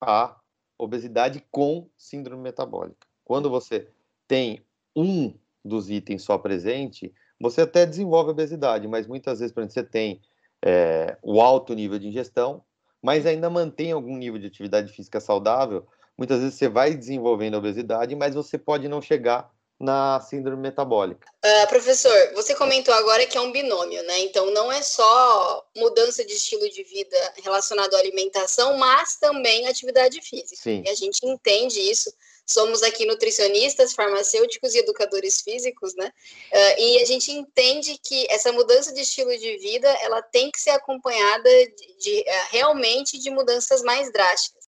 à 0.00 0.40
obesidade 0.78 1.44
com 1.50 1.90
síndrome 1.94 2.42
metabólica. 2.42 3.06
Quando 3.22 3.50
você 3.50 3.86
tem 4.26 4.64
um 4.96 5.34
dos 5.62 5.90
itens 5.90 6.22
só 6.22 6.38
presente, 6.38 7.12
você 7.38 7.60
até 7.60 7.84
desenvolve 7.84 8.30
obesidade, 8.30 8.88
mas 8.88 9.06
muitas 9.06 9.40
vezes, 9.40 9.52
por 9.52 9.60
exemplo, 9.60 9.74
você 9.74 9.84
tem 9.84 10.22
é, 10.64 11.18
o 11.22 11.42
alto 11.42 11.74
nível 11.74 11.98
de 11.98 12.08
ingestão, 12.08 12.64
mas 13.02 13.26
ainda 13.26 13.50
mantém 13.50 13.92
algum 13.92 14.16
nível 14.16 14.38
de 14.38 14.46
atividade 14.46 14.90
física 14.90 15.20
saudável, 15.20 15.86
muitas 16.16 16.40
vezes 16.40 16.54
você 16.54 16.68
vai 16.68 16.94
desenvolvendo 16.94 17.58
obesidade, 17.58 18.16
mas 18.16 18.34
você 18.34 18.56
pode 18.56 18.88
não 18.88 19.02
chegar 19.02 19.52
na 19.80 20.20
síndrome 20.20 20.60
metabólica. 20.60 21.26
Uh, 21.42 21.66
professor, 21.68 22.34
você 22.34 22.54
comentou 22.54 22.92
agora 22.92 23.24
que 23.24 23.38
é 23.38 23.40
um 23.40 23.50
binômio, 23.50 24.02
né? 24.02 24.20
Então 24.20 24.50
não 24.50 24.70
é 24.70 24.82
só 24.82 25.66
mudança 25.74 26.22
de 26.22 26.34
estilo 26.34 26.68
de 26.68 26.82
vida 26.84 27.16
relacionado 27.42 27.94
à 27.94 27.98
alimentação, 27.98 28.76
mas 28.76 29.16
também 29.16 29.66
atividade 29.66 30.20
física. 30.20 30.62
Sim. 30.62 30.82
E 30.84 30.90
a 30.90 30.94
gente 30.94 31.20
entende 31.24 31.80
isso. 31.80 32.12
Somos 32.44 32.82
aqui 32.82 33.06
nutricionistas, 33.06 33.94
farmacêuticos 33.94 34.74
e 34.74 34.78
educadores 34.78 35.40
físicos, 35.40 35.94
né? 35.94 36.12
Uh, 36.52 36.80
e 36.80 37.00
a 37.00 37.06
gente 37.06 37.32
entende 37.32 37.96
que 38.02 38.26
essa 38.28 38.52
mudança 38.52 38.92
de 38.92 39.00
estilo 39.00 39.34
de 39.38 39.56
vida 39.58 39.88
ela 40.02 40.20
tem 40.20 40.50
que 40.50 40.60
ser 40.60 40.70
acompanhada 40.70 41.48
de, 41.48 41.96
de 41.98 42.20
uh, 42.20 42.46
realmente 42.50 43.18
de 43.18 43.30
mudanças 43.30 43.82
mais 43.82 44.12
drásticas. 44.12 44.59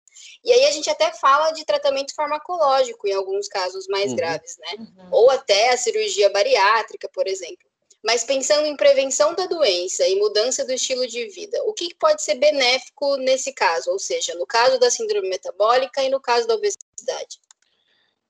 E 0.44 0.52
aí 0.52 0.66
a 0.66 0.72
gente 0.72 0.90
até 0.90 1.12
fala 1.14 1.52
de 1.52 1.64
tratamento 1.66 2.16
farmacológico 2.16 3.08
em 3.08 3.14
alguns 3.14 3.48
casos 3.48 3.88
mais 3.88 4.12
uhum. 4.12 4.16
graves, 4.16 4.58
né? 4.58 4.76
Uhum. 4.80 5.10
Ou 5.12 5.30
até 5.30 5.70
a 5.72 5.78
cirurgia 5.78 6.30
bariátrica, 6.32 7.08
por 7.14 7.28
exemplo. 7.28 7.70
Mas 8.04 8.24
pensando 8.24 8.66
em 8.66 8.76
prevenção 8.76 9.36
da 9.36 9.46
doença 9.46 10.08
e 10.08 10.16
mudança 10.16 10.66
do 10.66 10.74
estilo 10.74 11.06
de 11.06 11.28
vida, 11.28 11.62
o 11.66 11.74
que 11.74 11.94
pode 11.94 12.24
ser 12.24 12.36
benéfico 12.36 13.16
nesse 13.18 13.54
caso? 13.54 13.92
Ou 13.92 14.00
seja, 14.00 14.34
no 14.36 14.48
caso 14.48 14.80
da 14.80 14.90
síndrome 14.90 15.30
metabólica 15.30 16.02
e 16.02 16.10
no 16.10 16.20
caso 16.20 16.48
da 16.48 16.56
obesidade? 16.56 17.40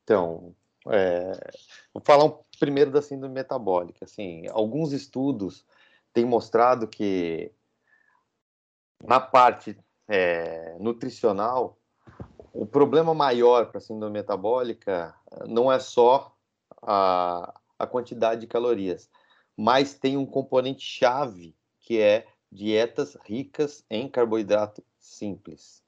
Então, 0.03 0.53
é, 0.89 1.32
vou 1.94 2.03
falar 2.03 2.25
um, 2.25 2.38
primeiro 2.60 2.91
da 2.91 3.01
síndrome 3.01 3.34
metabólica. 3.34 4.03
Assim, 4.03 4.46
alguns 4.50 4.91
estudos 4.91 5.65
têm 6.12 6.25
mostrado 6.25 6.86
que 6.86 7.51
na 9.01 9.22
parte 9.22 9.77
é, 10.10 10.75
nutricional 10.80 11.80
o 12.53 12.65
problema 12.65 13.13
maior 13.13 13.67
para 13.67 13.77
a 13.77 13.81
síndrome 13.81 14.13
metabólica 14.13 15.15
não 15.48 15.72
é 15.72 15.79
só 15.79 16.36
a, 16.81 17.53
a 17.77 17.88
quantidade 17.88 18.41
de 18.41 18.48
calorias, 18.48 19.10
mas 19.55 19.93
tem 19.93 20.17
um 20.17 20.25
componente 20.25 20.81
chave 20.81 21.55
que 21.79 22.00
é 22.00 22.27
dietas 22.51 23.17
ricas 23.25 23.86
em 23.89 24.10
carboidrato 24.10 24.84
simples. 25.00 25.81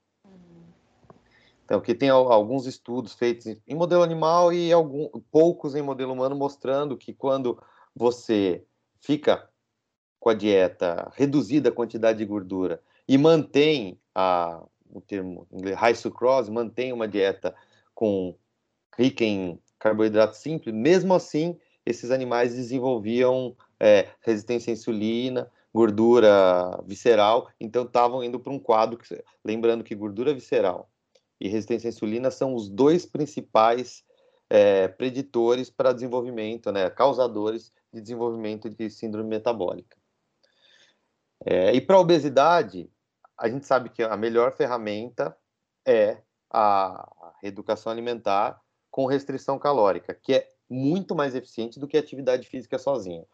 Então, 1.65 1.79
que 1.79 1.95
tem 1.95 2.09
alguns 2.09 2.65
estudos 2.65 3.13
feitos 3.13 3.45
em 3.45 3.75
modelo 3.75 4.03
animal 4.03 4.51
e 4.51 4.71
algum, 4.71 5.07
poucos 5.31 5.75
em 5.75 5.81
modelo 5.81 6.13
humano 6.13 6.35
mostrando 6.35 6.97
que 6.97 7.13
quando 7.13 7.61
você 7.95 8.65
fica 8.99 9.49
com 10.19 10.29
a 10.29 10.33
dieta 10.33 11.11
reduzida 11.15 11.69
a 11.69 11.73
quantidade 11.73 12.19
de 12.19 12.25
gordura 12.25 12.81
e 13.07 13.17
mantém 13.17 13.99
a 14.13 14.63
o 14.93 15.01
termo 15.01 15.47
inglês, 15.51 15.77
high 15.77 15.95
sucrose, 15.95 16.51
mantém 16.51 16.93
uma 16.93 17.07
dieta 17.07 17.53
com 17.93 18.35
rica 18.97 19.23
em 19.23 19.59
carboidrato 19.79 20.37
simples, 20.37 20.73
mesmo 20.73 21.13
assim, 21.13 21.57
esses 21.85 22.11
animais 22.11 22.55
desenvolviam 22.55 23.55
é, 23.79 24.07
resistência 24.21 24.71
à 24.71 24.73
insulina, 24.73 25.51
gordura 25.73 26.79
visceral, 26.85 27.49
então 27.59 27.83
estavam 27.83 28.23
indo 28.23 28.39
para 28.39 28.53
um 28.53 28.59
quadro, 28.59 28.97
que, 28.97 29.23
lembrando 29.43 29.83
que 29.83 29.95
gordura 29.95 30.33
visceral 30.33 30.89
e 31.41 31.49
resistência 31.49 31.87
à 31.87 31.91
insulina 31.91 32.31
são 32.31 32.53
os 32.53 32.69
dois 32.69 33.05
principais 33.05 34.03
é, 34.49 34.87
preditores 34.87 35.69
para 35.69 35.91
desenvolvimento, 35.91 36.71
né, 36.71 36.89
causadores 36.89 37.71
de 37.91 37.99
desenvolvimento 37.99 38.69
de 38.69 38.89
síndrome 38.89 39.29
metabólica. 39.29 39.97
É, 41.45 41.73
e 41.73 41.81
para 41.81 41.97
a 41.97 41.99
obesidade, 41.99 42.89
a 43.37 43.49
gente 43.49 43.65
sabe 43.65 43.89
que 43.89 44.03
a 44.03 44.15
melhor 44.15 44.55
ferramenta 44.55 45.35
é 45.85 46.21
a 46.49 47.33
reeducação 47.41 47.91
alimentar 47.91 48.61
com 48.91 49.05
restrição 49.05 49.57
calórica, 49.57 50.13
que 50.13 50.33
é 50.33 50.51
muito 50.69 51.15
mais 51.15 51.35
eficiente 51.35 51.79
do 51.79 51.87
que 51.87 51.97
a 51.97 51.99
atividade 51.99 52.47
física 52.47 52.77
sozinha. 52.77 53.25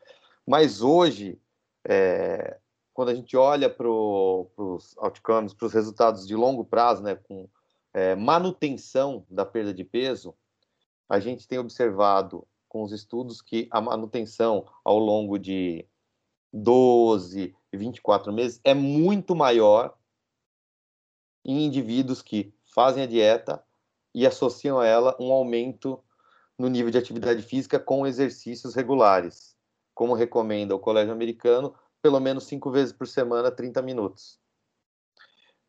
Mas 0.47 0.81
hoje, 0.81 1.39
é, 1.87 2.57
quando 2.93 3.09
a 3.09 3.15
gente 3.15 3.35
olha 3.37 3.69
para 3.69 3.87
os 3.87 4.97
outcomes, 4.97 5.53
para 5.53 5.65
os 5.67 5.73
resultados 5.73 6.25
de 6.25 6.35
longo 6.35 6.63
prazo, 6.63 7.03
né, 7.03 7.15
com 7.15 7.47
é, 7.93 8.15
manutenção 8.15 9.25
da 9.29 9.45
perda 9.45 9.73
de 9.73 9.83
peso, 9.83 10.33
a 11.07 11.19
gente 11.19 11.47
tem 11.47 11.59
observado 11.59 12.47
com 12.67 12.83
os 12.83 12.91
estudos 12.91 13.41
que 13.41 13.67
a 13.71 13.81
manutenção 13.81 14.65
ao 14.83 14.99
longo 14.99 15.37
de 15.37 15.85
12 16.53 17.41
e 17.43 17.55
24 17.77 18.31
meses 18.33 18.59
é 18.63 18.73
muito 18.73 19.35
maior 19.35 19.95
em 21.45 21.65
indivíduos 21.65 22.21
que 22.21 22.53
fazem 22.63 23.03
a 23.03 23.07
dieta 23.07 23.63
e 24.13 24.25
associam 24.25 24.79
a 24.79 24.85
ela 24.85 25.15
um 25.19 25.31
aumento 25.31 26.01
no 26.57 26.67
nível 26.67 26.91
de 26.91 26.97
atividade 26.97 27.41
física 27.41 27.79
com 27.79 28.05
exercícios 28.05 28.75
regulares, 28.75 29.55
como 29.93 30.13
recomenda 30.13 30.75
o 30.75 30.79
Colégio 30.79 31.13
Americano, 31.13 31.73
pelo 32.01 32.19
menos 32.19 32.45
cinco 32.45 32.69
vezes 32.69 32.91
por 32.91 33.07
semana, 33.07 33.49
30 33.49 33.81
minutos. 33.81 34.39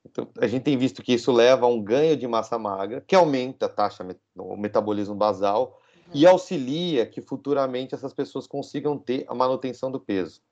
Então, 0.05 0.29
a 0.41 0.47
gente 0.47 0.63
tem 0.63 0.77
visto 0.77 1.03
que 1.03 1.13
isso 1.13 1.31
leva 1.31 1.67
a 1.67 1.69
um 1.69 1.83
ganho 1.83 2.17
de 2.17 2.27
massa 2.27 2.59
magra, 2.59 3.03
que 3.07 3.15
aumenta 3.15 3.67
a 3.67 3.69
taxa, 3.69 4.07
o 4.37 4.57
metabolismo 4.57 5.15
basal, 5.15 5.81
uhum. 5.95 6.13
e 6.15 6.27
auxilia 6.27 7.07
que 7.07 7.21
futuramente 7.21 7.95
essas 7.95 8.15
pessoas 8.15 8.47
consigam 8.47 8.99
ter 8.99 9.25
a 9.29 9.35
manutenção 9.35 9.91
do 9.91 10.01
peso. 10.01 10.43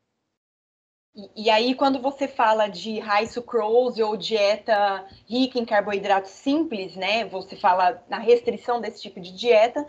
E, 1.19 1.47
e, 1.47 1.51
aí, 1.51 1.75
quando 1.75 2.01
você 2.01 2.29
fala 2.29 2.69
de 2.69 3.01
high 3.01 3.27
sucrose 3.27 4.01
ou 4.01 4.17
dieta 4.17 5.05
rica 5.29 5.59
em 5.59 5.65
carboidratos 5.65 6.31
simples, 6.31 6.95
né? 6.95 7.25
Você 7.27 7.57
fala 7.57 8.01
na 8.09 8.19
restrição 8.19 8.81
desse 8.81 9.03
tipo 9.03 9.21
de 9.21 9.37
dieta, 9.37 9.85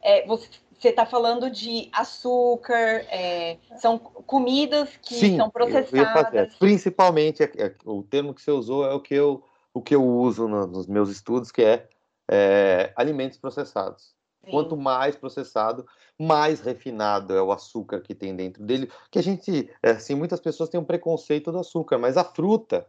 é, 0.00 0.24
você 0.24 0.48
está 0.84 1.04
falando 1.04 1.50
de 1.50 1.88
açúcar, 1.92 3.04
é, 3.10 3.58
são 3.80 3.98
comidas 3.98 4.88
que 5.02 5.14
Sim, 5.14 5.36
são 5.36 5.50
processadas. 5.50 6.54
Principalmente, 6.54 7.42
é, 7.42 7.50
é, 7.56 7.74
o 7.84 8.04
termo 8.04 8.32
que 8.32 8.40
você 8.40 8.52
usou 8.52 8.86
é 8.86 8.94
o 8.94 9.00
que 9.00 9.14
eu, 9.14 9.42
o 9.74 9.82
que 9.82 9.96
eu 9.96 10.06
uso 10.06 10.46
no, 10.46 10.64
nos 10.64 10.86
meus 10.86 11.10
estudos, 11.10 11.50
que 11.50 11.62
é, 11.62 11.88
é 12.30 12.92
alimentos 12.94 13.36
processados. 13.36 14.14
Sim. 14.44 14.52
Quanto 14.52 14.76
mais 14.76 15.16
processado, 15.16 15.84
mais 16.18 16.60
refinado 16.60 17.34
é 17.34 17.40
o 17.40 17.52
açúcar 17.52 18.00
que 18.00 18.14
tem 18.14 18.34
dentro 18.34 18.64
dele. 18.64 18.90
Que 19.10 19.18
a 19.18 19.22
gente, 19.22 19.70
é, 19.82 19.90
assim, 19.90 20.14
muitas 20.14 20.40
pessoas 20.40 20.68
têm 20.68 20.80
um 20.80 20.84
preconceito 20.84 21.52
do 21.52 21.58
açúcar, 21.58 21.98
mas 21.98 22.16
a 22.16 22.24
fruta, 22.24 22.86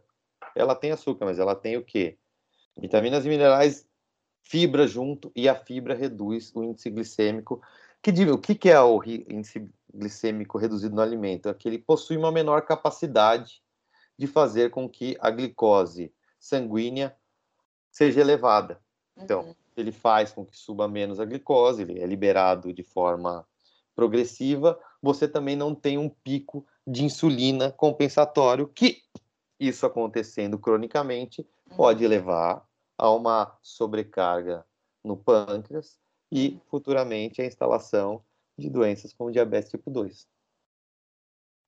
ela 0.56 0.74
tem 0.74 0.90
açúcar, 0.90 1.26
mas 1.26 1.38
ela 1.38 1.54
tem 1.54 1.76
o 1.76 1.84
quê? 1.84 2.18
Vitaminas 2.76 3.24
e 3.24 3.28
minerais, 3.28 3.86
fibra 4.42 4.86
junto, 4.86 5.30
e 5.36 5.48
a 5.48 5.54
fibra 5.54 5.94
reduz 5.94 6.50
o 6.54 6.64
índice 6.64 6.90
glicêmico. 6.90 7.62
Que, 8.02 8.10
o 8.24 8.38
que, 8.38 8.54
que 8.54 8.70
é 8.70 8.80
o 8.80 9.00
índice 9.04 9.70
glicêmico 9.94 10.58
reduzido 10.58 10.96
no 10.96 11.02
alimento? 11.02 11.48
É 11.48 11.54
que 11.54 11.68
ele 11.68 11.78
possui 11.78 12.16
uma 12.16 12.32
menor 12.32 12.62
capacidade 12.62 13.62
de 14.18 14.26
fazer 14.26 14.70
com 14.70 14.88
que 14.88 15.16
a 15.20 15.30
glicose 15.30 16.12
sanguínea 16.38 17.16
seja 17.90 18.20
elevada. 18.20 18.80
Então, 19.16 19.42
uhum 19.42 19.54
ele 19.80 19.92
faz 19.92 20.32
com 20.32 20.44
que 20.44 20.56
suba 20.56 20.86
menos 20.88 21.20
a 21.20 21.24
glicose, 21.24 21.82
ele 21.82 22.00
é 22.00 22.06
liberado 22.06 22.72
de 22.72 22.82
forma 22.82 23.46
progressiva, 23.94 24.80
você 25.02 25.28
também 25.28 25.56
não 25.56 25.74
tem 25.74 25.98
um 25.98 26.08
pico 26.08 26.66
de 26.86 27.04
insulina 27.04 27.70
compensatório, 27.72 28.68
que 28.68 29.02
isso 29.58 29.84
acontecendo 29.84 30.58
cronicamente 30.58 31.46
pode 31.76 32.04
uhum. 32.04 32.10
levar 32.10 32.66
a 32.96 33.10
uma 33.10 33.58
sobrecarga 33.62 34.64
no 35.04 35.16
pâncreas 35.16 35.98
e 36.32 36.58
futuramente 36.70 37.42
a 37.42 37.46
instalação 37.46 38.24
de 38.58 38.68
doenças 38.68 39.12
como 39.12 39.32
diabetes 39.32 39.70
tipo 39.70 39.90
2. 39.90 40.26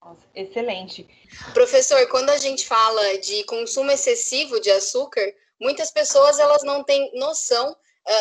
Nossa, 0.02 0.26
excelente. 0.34 1.08
Professor, 1.54 2.06
quando 2.08 2.30
a 2.30 2.38
gente 2.38 2.66
fala 2.66 3.18
de 3.18 3.44
consumo 3.44 3.90
excessivo 3.90 4.60
de 4.60 4.70
açúcar, 4.70 5.32
muitas 5.60 5.90
pessoas 5.90 6.38
elas 6.38 6.62
não 6.64 6.82
têm 6.82 7.10
noção 7.14 7.76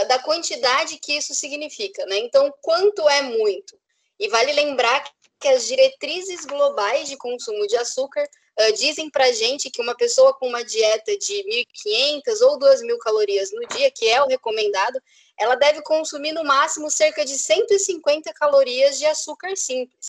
da 0.07 0.19
quantidade 0.19 1.00
que 1.00 1.13
isso 1.13 1.33
significa, 1.33 2.05
né? 2.05 2.17
Então, 2.19 2.53
quanto 2.61 3.07
é 3.09 3.21
muito? 3.21 3.79
E 4.19 4.27
vale 4.27 4.53
lembrar 4.53 5.03
que 5.39 5.47
as 5.47 5.65
diretrizes 5.65 6.45
globais 6.45 7.09
de 7.09 7.17
consumo 7.17 7.65
de 7.65 7.75
açúcar 7.75 8.23
uh, 8.23 8.73
dizem 8.73 9.09
para 9.09 9.31
gente 9.31 9.71
que 9.71 9.81
uma 9.81 9.95
pessoa 9.95 10.33
com 10.35 10.47
uma 10.47 10.63
dieta 10.63 11.17
de 11.17 11.65
1.500 11.85 12.41
ou 12.41 12.59
2.000 12.59 12.97
calorias 13.00 13.51
no 13.51 13.67
dia, 13.67 13.89
que 13.89 14.07
é 14.07 14.21
o 14.21 14.27
recomendado, 14.27 15.01
ela 15.38 15.55
deve 15.55 15.81
consumir 15.81 16.31
no 16.31 16.43
máximo 16.43 16.91
cerca 16.91 17.25
de 17.25 17.38
150 17.38 18.31
calorias 18.33 19.00
de 19.00 19.07
açúcar 19.07 19.55
simples. 19.55 20.05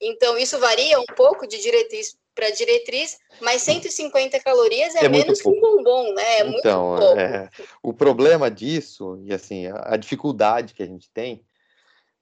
Então, 0.00 0.36
isso 0.36 0.58
varia 0.58 0.98
um 0.98 1.06
pouco 1.16 1.46
de 1.46 1.58
diretriz 1.58 2.16
para 2.34 2.50
diretriz, 2.50 3.18
mas 3.40 3.62
150 3.62 4.40
calorias 4.40 4.94
é, 4.96 5.04
é 5.04 5.08
menos 5.08 5.40
que 5.40 5.48
um 5.48 5.60
bombom, 5.60 6.12
né? 6.14 6.40
É 6.40 6.48
então, 6.48 6.96
é, 7.18 7.48
o 7.82 7.92
problema 7.92 8.50
disso, 8.50 9.18
e 9.22 9.32
assim, 9.32 9.66
a, 9.66 9.94
a 9.94 9.96
dificuldade 9.96 10.74
que 10.74 10.82
a 10.82 10.86
gente 10.86 11.10
tem, 11.10 11.44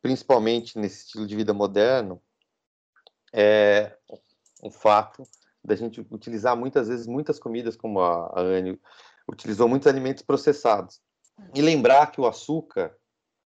principalmente 0.00 0.78
nesse 0.78 1.06
estilo 1.06 1.26
de 1.26 1.34
vida 1.34 1.54
moderno, 1.54 2.20
é 3.32 3.96
o 4.62 4.70
fato 4.70 5.26
da 5.64 5.74
gente 5.74 6.04
utilizar 6.10 6.56
muitas 6.56 6.88
vezes 6.88 7.06
muitas 7.06 7.38
comidas, 7.38 7.76
como 7.76 8.00
a, 8.00 8.26
a 8.34 8.40
Anne 8.40 8.78
utilizou, 9.30 9.68
muitos 9.68 9.88
alimentos 9.88 10.22
processados. 10.22 11.00
E 11.54 11.62
lembrar 11.62 12.10
que 12.10 12.20
o 12.20 12.26
açúcar 12.26 12.94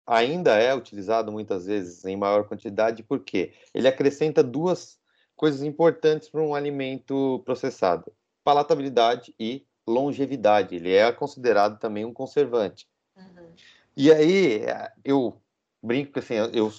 ainda 0.07 0.57
é 0.59 0.75
utilizado 0.75 1.33
muitas 1.33 1.67
vezes 1.67 2.05
em 2.05 2.17
maior 2.17 2.47
quantidade, 2.47 3.03
porque 3.03 3.55
ele 3.73 3.89
acrescenta 3.89 4.43
duas 4.43 5.01
coisas 5.37 5.63
importantes 5.63 6.29
para 6.29 6.43
um 6.43 6.55
alimento 6.55 7.41
processado: 7.45 8.13
palatabilidade 8.45 9.35
e 9.39 9.67
longevidade. 9.87 10.77
Ele 10.77 10.93
é 10.93 11.11
considerado 11.13 11.79
também 11.79 12.05
um 12.05 12.13
conservante. 12.13 12.89
Uhum. 13.17 13.53
E 13.97 14.13
aí 14.13 14.63
eu 15.05 15.41
brinco 15.83 16.13
que 16.13 16.19
assim, 16.21 16.35
eu 16.53 16.73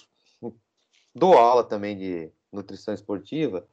dou 1.13 1.37
aula 1.37 1.63
também 1.63 1.97
de 1.97 2.31
nutrição 2.51 2.93
esportiva, 2.93 3.67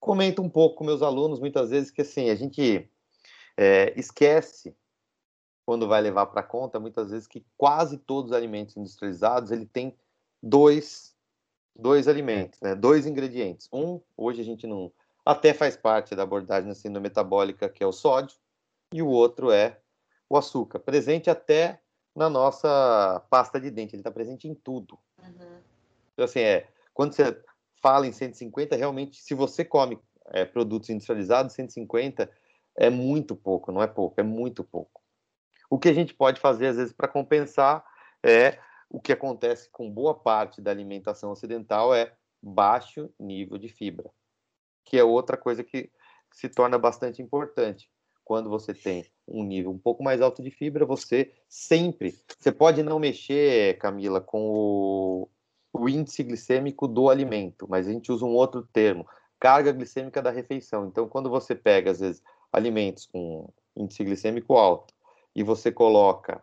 comento 0.00 0.42
um 0.42 0.48
pouco 0.48 0.76
com 0.76 0.84
meus 0.84 1.02
alunos 1.02 1.40
muitas 1.40 1.70
vezes 1.70 1.90
que 1.90 2.02
assim 2.02 2.30
a 2.30 2.34
gente 2.34 2.88
é, 3.56 3.92
esquece 3.98 4.76
quando 5.64 5.88
vai 5.88 6.00
levar 6.00 6.26
para 6.26 6.42
conta 6.42 6.78
muitas 6.78 7.10
vezes 7.10 7.26
que 7.26 7.44
quase 7.56 7.98
todos 7.98 8.30
os 8.30 8.36
alimentos 8.36 8.76
industrializados 8.76 9.50
ele 9.50 9.66
tem 9.66 9.96
dois 10.42 11.15
dois 11.78 12.08
alimentos, 12.08 12.60
né? 12.60 12.74
dois 12.74 13.06
ingredientes. 13.06 13.68
Um 13.72 14.00
hoje 14.16 14.40
a 14.40 14.44
gente 14.44 14.66
não 14.66 14.92
até 15.24 15.52
faz 15.52 15.76
parte 15.76 16.14
da 16.14 16.22
abordagem 16.22 16.68
da 16.68 16.74
síndrome 16.74 17.08
metabólica 17.08 17.68
que 17.68 17.82
é 17.82 17.86
o 17.86 17.92
sódio 17.92 18.36
e 18.92 19.02
o 19.02 19.08
outro 19.08 19.50
é 19.50 19.78
o 20.28 20.36
açúcar, 20.36 20.78
presente 20.80 21.30
até 21.30 21.80
na 22.14 22.30
nossa 22.30 23.22
pasta 23.28 23.60
de 23.60 23.70
dente, 23.70 23.94
ele 23.94 24.00
está 24.00 24.10
presente 24.10 24.48
em 24.48 24.54
tudo. 24.54 24.98
Uhum. 25.22 25.60
Então, 26.12 26.24
assim, 26.24 26.40
é, 26.40 26.66
quando 26.94 27.12
você 27.12 27.38
fala 27.82 28.06
em 28.06 28.12
150, 28.12 28.74
realmente, 28.74 29.22
se 29.22 29.34
você 29.34 29.64
come 29.64 29.98
é, 30.28 30.44
produtos 30.44 30.88
industrializados, 30.88 31.54
150 31.54 32.30
é 32.78 32.88
muito 32.88 33.36
pouco, 33.36 33.70
não 33.70 33.82
é 33.82 33.86
pouco, 33.86 34.18
é 34.18 34.24
muito 34.24 34.64
pouco. 34.64 35.02
O 35.68 35.78
que 35.78 35.88
a 35.88 35.92
gente 35.92 36.14
pode 36.14 36.40
fazer, 36.40 36.68
às 36.68 36.76
vezes, 36.76 36.92
para 36.92 37.06
compensar 37.06 37.84
é 38.22 38.58
o 38.88 39.00
que 39.00 39.12
acontece 39.12 39.68
com 39.70 39.90
boa 39.90 40.14
parte 40.14 40.60
da 40.60 40.70
alimentação 40.70 41.30
ocidental 41.30 41.94
é 41.94 42.12
baixo 42.42 43.10
nível 43.18 43.58
de 43.58 43.68
fibra, 43.68 44.10
que 44.84 44.96
é 44.98 45.04
outra 45.04 45.36
coisa 45.36 45.64
que 45.64 45.90
se 46.32 46.48
torna 46.48 46.78
bastante 46.78 47.20
importante. 47.22 47.90
Quando 48.24 48.50
você 48.50 48.74
tem 48.74 49.06
um 49.26 49.44
nível 49.44 49.70
um 49.70 49.78
pouco 49.78 50.02
mais 50.02 50.20
alto 50.20 50.42
de 50.42 50.50
fibra, 50.50 50.84
você 50.84 51.32
sempre, 51.48 52.18
você 52.38 52.50
pode 52.50 52.82
não 52.82 52.98
mexer, 52.98 53.78
Camila, 53.78 54.20
com 54.20 54.50
o, 54.50 55.28
o 55.72 55.88
índice 55.88 56.22
glicêmico 56.22 56.88
do 56.88 57.08
alimento, 57.08 57.66
mas 57.68 57.86
a 57.86 57.92
gente 57.92 58.10
usa 58.10 58.24
um 58.24 58.34
outro 58.34 58.62
termo, 58.72 59.06
carga 59.38 59.72
glicêmica 59.72 60.20
da 60.20 60.30
refeição. 60.30 60.86
Então, 60.86 61.08
quando 61.08 61.30
você 61.30 61.54
pega, 61.54 61.90
às 61.90 62.00
vezes, 62.00 62.22
alimentos 62.52 63.06
com 63.06 63.48
índice 63.76 64.02
glicêmico 64.02 64.54
alto 64.54 64.94
e 65.34 65.42
você 65.42 65.70
coloca, 65.70 66.42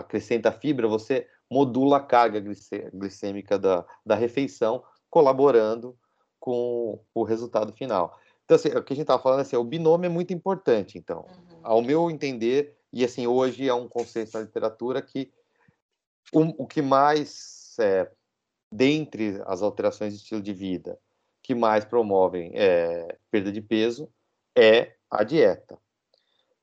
acrescenta 0.00 0.52
fibra, 0.52 0.88
você 0.88 1.26
modula 1.50 1.98
a 1.98 2.02
carga 2.02 2.42
glicêmica 2.92 3.58
da, 3.58 3.84
da 4.04 4.14
refeição, 4.14 4.82
colaborando 5.08 5.96
com 6.40 7.00
o 7.14 7.22
resultado 7.22 7.72
final. 7.72 8.18
Então, 8.44 8.54
assim, 8.54 8.68
o 8.68 8.82
que 8.82 8.92
a 8.92 8.96
gente 8.96 9.04
estava 9.04 9.22
falando 9.22 9.40
assim, 9.40 9.56
o 9.56 9.64
binômio 9.64 10.06
é 10.06 10.10
muito 10.10 10.32
importante, 10.32 10.98
então. 10.98 11.20
Uhum. 11.20 11.60
Ao 11.62 11.82
meu 11.82 12.10
entender, 12.10 12.76
e 12.92 13.04
assim, 13.04 13.26
hoje 13.26 13.68
é 13.68 13.74
um 13.74 13.88
consenso 13.88 14.36
na 14.36 14.44
literatura 14.44 15.02
que 15.02 15.32
o, 16.32 16.64
o 16.64 16.66
que 16.66 16.82
mais, 16.82 17.74
é, 17.80 18.10
dentre 18.70 19.42
as 19.46 19.62
alterações 19.62 20.12
de 20.12 20.20
estilo 20.20 20.40
de 20.40 20.52
vida, 20.52 20.98
que 21.42 21.54
mais 21.54 21.84
promovem 21.84 22.52
é, 22.54 23.16
perda 23.30 23.52
de 23.52 23.60
peso 23.60 24.08
é 24.56 24.94
a 25.10 25.22
dieta. 25.22 25.78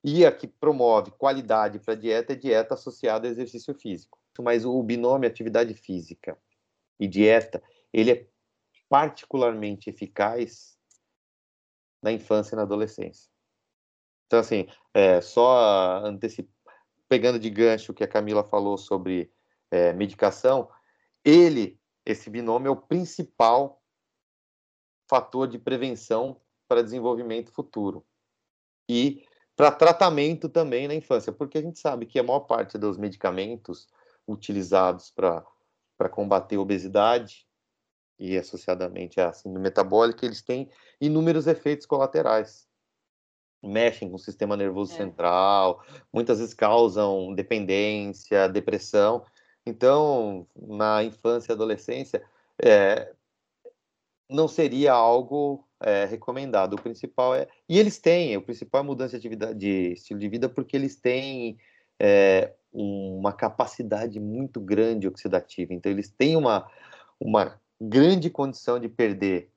E 0.04 0.26
a 0.26 0.32
que 0.32 0.48
promove 0.48 1.12
qualidade 1.12 1.80
para 1.80 1.94
a 1.94 1.98
dieta 1.98 2.34
é 2.34 2.36
dieta 2.36 2.74
associada 2.74 3.28
a 3.28 3.32
exercício 3.32 3.74
físico. 3.74 4.20
Mas 4.42 4.66
o 4.66 4.82
binômio 4.84 5.30
atividade 5.30 5.74
física 5.74 6.38
e 7.00 7.08
dieta, 7.08 7.64
ele 7.92 8.12
é 8.12 8.28
particularmente 8.90 9.90
eficaz 9.90 10.78
na 12.02 12.12
infância 12.12 12.54
e 12.54 12.58
na 12.58 12.64
adolescência. 12.64 13.32
Então, 14.28 14.40
assim, 14.40 14.68
é, 14.94 15.22
só 15.22 16.02
pegando 17.08 17.40
de 17.40 17.50
gancho 17.50 17.92
o 17.92 17.96
que 17.96 18.04
a 18.04 18.08
Camila 18.08 18.44
falou 18.44 18.78
sobre 18.78 19.32
é, 19.72 19.94
medicação, 19.94 20.70
ele, 21.24 21.80
esse 22.06 22.30
binômio, 22.30 22.70
é 22.70 22.72
o 22.72 22.76
principal 22.76 23.82
fator 25.08 25.48
de 25.48 25.60
prevenção 25.60 26.42
para 26.68 26.84
desenvolvimento 26.84 27.52
futuro. 27.52 28.06
E 28.90 29.24
para 29.56 29.72
tratamento 29.72 30.50
também 30.50 30.88
na 30.88 30.96
infância, 30.96 31.32
porque 31.32 31.58
a 31.58 31.62
gente 31.62 31.80
sabe 31.80 32.06
que 32.06 32.20
a 32.20 32.24
maior 32.24 32.42
parte 32.42 32.78
dos 32.78 32.98
medicamentos 32.98 33.88
utilizados 34.28 35.12
para 35.12 36.10
combater 36.10 36.56
a 36.56 36.62
obesidade 36.62 37.46
e 38.18 38.38
associadamente 38.38 39.20
a 39.20 39.34
síndrome 39.34 39.64
metabólica, 39.64 40.26
eles 40.26 40.42
têm 40.42 40.70
inúmeros 41.00 41.48
efeitos 41.48 41.86
colaterais. 41.86 42.68
Mexem 43.62 44.10
com 44.10 44.16
o 44.16 44.20
sistema 44.20 44.58
nervoso 44.58 44.94
é. 44.94 44.98
central, 44.98 45.82
muitas 46.12 46.40
vezes 46.40 46.54
causam 46.54 47.34
dependência, 47.34 48.50
depressão. 48.50 49.26
Então, 49.66 50.48
na 50.56 51.04
infância 51.04 51.52
e 51.52 51.54
adolescência, 51.54 52.24
é, 52.62 53.14
não 54.30 54.48
seria 54.48 54.94
algo 54.94 55.66
é, 55.84 56.06
recomendado. 56.06 56.74
O 56.74 56.82
principal 56.82 57.36
é. 57.36 57.48
E 57.68 57.78
eles 57.78 58.00
têm, 58.00 58.36
o 58.38 58.42
principal 58.42 58.82
é 58.82 58.84
mudança 58.84 59.12
de, 59.12 59.18
atividade, 59.18 59.60
de 59.60 59.94
estilo 59.94 60.20
de 60.20 60.30
vida, 60.30 60.50
porque 60.50 60.76
eles 60.76 60.96
têm 60.96 61.58
é, 62.00 62.54
uma 62.72 63.32
capacidade 63.32 64.20
muito 64.20 64.60
grande 64.60 65.08
oxidativa. 65.08 65.74
Então, 65.74 65.92
eles 65.92 66.10
têm 66.10 66.36
uma, 66.36 66.70
uma 67.20 67.60
grande 67.80 68.30
condição 68.30 68.80
de 68.80 68.90
perder 68.90 69.52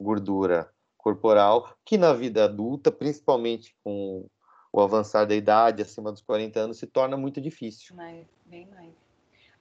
gordura 0.00 0.70
corporal, 0.96 1.76
que 1.84 1.96
na 1.96 2.12
vida 2.12 2.44
adulta, 2.44 2.90
principalmente 2.90 3.74
com 3.82 4.26
o 4.72 4.80
avançar 4.80 5.24
da 5.24 5.34
idade, 5.34 5.82
acima 5.82 6.12
dos 6.12 6.20
40 6.20 6.60
anos, 6.60 6.78
se 6.78 6.86
torna 6.86 7.16
muito 7.16 7.40
difícil. 7.40 7.94
Mais, 7.94 8.26
bem 8.44 8.68
mais. 8.74 8.92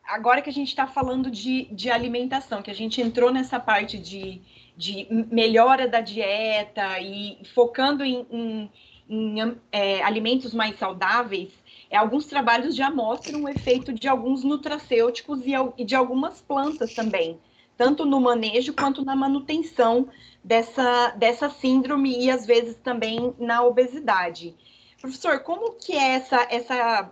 Agora 0.04 0.42
que 0.42 0.50
a 0.50 0.54
gente 0.54 0.70
está 0.70 0.86
falando 0.86 1.32
de, 1.32 1.66
de 1.66 1.90
alimentação, 1.90 2.62
que 2.62 2.70
a 2.70 2.76
gente 2.76 3.02
entrou 3.02 3.32
nessa 3.32 3.60
parte 3.60 3.98
de, 3.98 4.42
de 4.78 5.08
melhora 5.32 5.88
da 5.88 6.02
dieta 6.02 7.00
e 7.00 7.38
focando 7.54 8.04
em, 8.04 8.26
em, 8.30 8.72
em 9.10 9.58
é, 9.72 10.04
alimentos 10.04 10.54
mais 10.54 10.78
saudáveis, 10.78 11.54
é, 11.90 11.98
alguns 11.98 12.26
trabalhos 12.26 12.76
já 12.76 12.90
mostram 12.90 13.44
o 13.44 13.50
efeito 13.50 13.94
de 13.94 14.08
alguns 14.08 14.44
nutracêuticos 14.44 15.46
e, 15.46 15.54
e 15.78 15.86
de 15.86 15.96
algumas 15.96 16.42
plantas 16.42 16.94
também, 16.94 17.40
tanto 17.78 18.06
no 18.06 18.20
manejo 18.20 18.74
quanto 18.74 19.04
na 19.04 19.16
manutenção 19.16 20.10
dessa, 20.44 21.10
dessa 21.12 21.50
síndrome 21.50 22.26
e 22.26 22.30
às 22.30 22.46
vezes 22.46 22.76
também 22.76 23.34
na 23.40 23.64
obesidade. 23.64 24.56
Professor, 25.00 25.40
como 25.40 25.74
que 25.74 25.94
é 25.94 26.16
essa, 26.16 26.48
essa, 26.50 27.12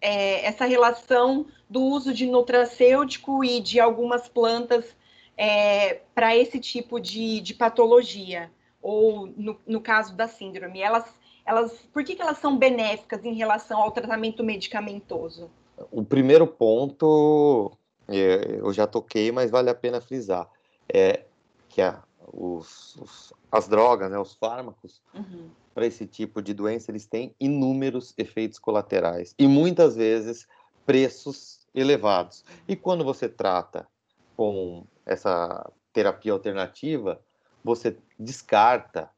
é, 0.00 0.46
essa 0.46 0.64
relação 0.64 1.46
do 1.68 1.82
uso 1.82 2.12
de 2.12 2.26
nutracêutico 2.26 3.44
e 3.44 3.60
de 3.60 3.80
algumas 3.80 4.28
plantas 4.28 4.94
é, 5.42 6.02
para 6.14 6.36
esse 6.36 6.60
tipo 6.60 7.00
de, 7.00 7.40
de 7.40 7.52
patologia, 7.52 8.48
ou 8.80 9.26
no, 9.36 9.58
no, 9.66 9.80
caso 9.80 10.14
da 10.14 10.28
síndrome, 10.28 10.80
elas, 10.80 11.04
elas, 11.44 11.72
por 11.92 12.04
que, 12.04 12.14
que 12.14 12.22
elas 12.22 12.38
são 12.38 12.56
benéficas 12.56 13.24
em 13.24 13.34
relação 13.34 13.82
ao 13.82 13.90
tratamento 13.90 14.44
medicamentoso? 14.44 15.50
O 15.90 16.04
primeiro 16.04 16.46
ponto, 16.46 17.72
é, 18.06 18.60
eu 18.60 18.72
já 18.72 18.86
toquei, 18.86 19.32
mas 19.32 19.50
vale 19.50 19.68
a 19.68 19.74
pena 19.74 20.00
frisar, 20.00 20.48
é 20.88 21.24
que 21.68 21.82
a, 21.82 22.00
os, 22.32 22.94
os, 23.00 23.32
as 23.50 23.66
drogas, 23.66 24.12
né, 24.12 24.18
os 24.20 24.34
fármacos, 24.34 25.02
uhum. 25.12 25.50
para 25.74 25.84
esse 25.84 26.06
tipo 26.06 26.40
de 26.40 26.54
doença, 26.54 26.92
eles 26.92 27.04
têm 27.04 27.34
inúmeros 27.40 28.14
efeitos 28.16 28.60
colaterais 28.60 29.34
e 29.36 29.48
muitas 29.48 29.96
vezes 29.96 30.46
preços 30.86 31.66
elevados. 31.74 32.44
E 32.68 32.76
quando 32.76 33.02
você 33.02 33.28
trata 33.28 33.88
com 34.36 34.86
essa 35.04 35.70
terapia 35.92 36.32
alternativa, 36.32 37.20
você 37.62 37.96
descarta 38.18 39.10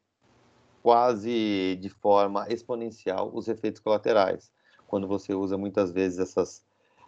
quase 0.83 1.79
de 1.81 1.88
forma 1.88 2.46
exponencial 2.50 3.31
os 3.33 3.48
efeitos 3.48 3.81
colaterais. 3.81 4.50
Quando 4.87 5.09
você 5.09 5.33
usa 5.33 5.57
muitas 5.57 5.90
vezes 5.90 6.18
essas, 6.18 6.62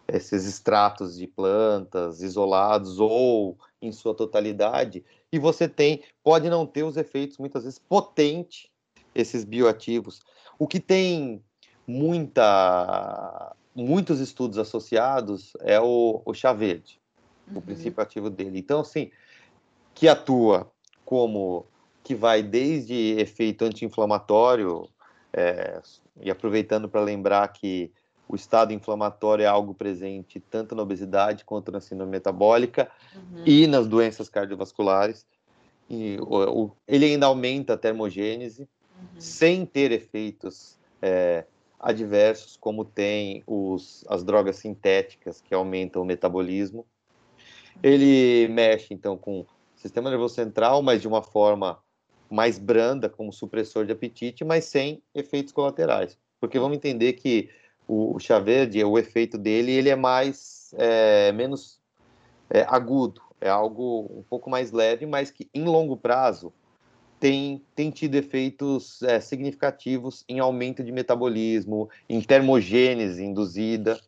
esses 0.08 0.46
extratos 0.46 1.16
de 1.16 1.26
plantas 1.26 2.22
isolados 2.22 2.98
ou 2.98 3.58
em 3.82 3.92
sua 3.92 4.14
totalidade, 4.14 5.04
e 5.30 5.38
você 5.38 5.68
tem, 5.68 6.02
pode 6.22 6.48
não 6.48 6.66
ter 6.66 6.84
os 6.84 6.96
efeitos 6.96 7.36
muitas 7.36 7.64
vezes 7.64 7.78
potentes, 7.78 8.70
esses 9.14 9.44
bioativos. 9.44 10.22
O 10.58 10.66
que 10.66 10.80
tem 10.80 11.44
muita, 11.86 13.54
muitos 13.74 14.20
estudos 14.20 14.58
associados 14.58 15.52
é 15.60 15.78
o, 15.80 16.22
o 16.24 16.32
chá 16.32 16.52
verde, 16.52 16.98
uhum. 17.50 17.58
o 17.58 17.62
princípio 17.62 18.02
ativo 18.02 18.30
dele. 18.30 18.58
Então, 18.58 18.80
assim, 18.80 19.10
que 19.94 20.08
atua 20.08 20.70
como 21.04 21.66
que 22.02 22.14
vai 22.14 22.42
desde 22.42 23.16
efeito 23.18 23.64
anti-inflamatório, 23.64 24.88
é, 25.32 25.80
e 26.20 26.30
aproveitando 26.30 26.88
para 26.88 27.00
lembrar 27.00 27.46
que 27.48 27.92
o 28.28 28.34
estado 28.34 28.72
inflamatório 28.72 29.44
é 29.44 29.46
algo 29.46 29.74
presente 29.74 30.40
tanto 30.40 30.74
na 30.74 30.82
obesidade 30.82 31.44
quanto 31.44 31.70
na 31.70 31.80
síndrome 31.80 32.10
metabólica 32.10 32.90
uhum. 33.14 33.42
e 33.44 33.66
nas 33.66 33.86
doenças 33.86 34.28
cardiovasculares. 34.28 35.26
E 35.88 36.16
o, 36.20 36.64
o, 36.64 36.72
ele 36.88 37.04
ainda 37.04 37.26
aumenta 37.26 37.74
a 37.74 37.78
termogênese 37.78 38.62
uhum. 38.62 39.20
sem 39.20 39.64
ter 39.64 39.92
efeitos 39.92 40.76
é, 41.00 41.44
adversos, 41.78 42.56
como 42.56 42.84
tem 42.84 43.42
os, 43.46 44.04
as 44.08 44.24
drogas 44.24 44.56
sintéticas 44.56 45.40
que 45.40 45.54
aumentam 45.54 46.02
o 46.02 46.04
metabolismo. 46.04 46.84
Ele 47.82 48.48
mexe, 48.48 48.92
então, 48.92 49.16
com 49.16 49.40
o 49.40 49.46
sistema 49.76 50.10
nervoso 50.10 50.34
central, 50.34 50.82
mas 50.82 51.00
de 51.00 51.08
uma 51.08 51.22
forma 51.22 51.78
mais 52.30 52.58
branda, 52.58 53.08
como 53.08 53.32
supressor 53.32 53.84
de 53.86 53.92
apetite, 53.92 54.44
mas 54.44 54.64
sem 54.64 55.02
efeitos 55.14 55.52
colaterais. 55.52 56.18
Porque 56.40 56.58
vamos 56.58 56.76
entender 56.76 57.14
que 57.14 57.48
o 57.86 58.18
chá 58.18 58.38
verde, 58.38 58.82
o 58.82 58.98
efeito 58.98 59.38
dele, 59.38 59.72
ele 59.72 59.88
é 59.88 59.96
mais, 59.96 60.74
é, 60.76 61.30
menos 61.32 61.80
é, 62.50 62.62
agudo, 62.68 63.22
é 63.40 63.48
algo 63.48 64.10
um 64.10 64.22
pouco 64.22 64.50
mais 64.50 64.72
leve, 64.72 65.06
mas 65.06 65.30
que 65.30 65.48
em 65.54 65.64
longo 65.64 65.96
prazo 65.96 66.52
tem, 67.20 67.62
tem 67.74 67.90
tido 67.90 68.16
efeitos 68.16 69.02
é, 69.02 69.20
significativos 69.20 70.24
em 70.28 70.38
aumento 70.40 70.82
de 70.82 70.92
metabolismo, 70.92 71.88
em 72.08 72.20
termogênese 72.20 73.24
induzida, 73.24 74.00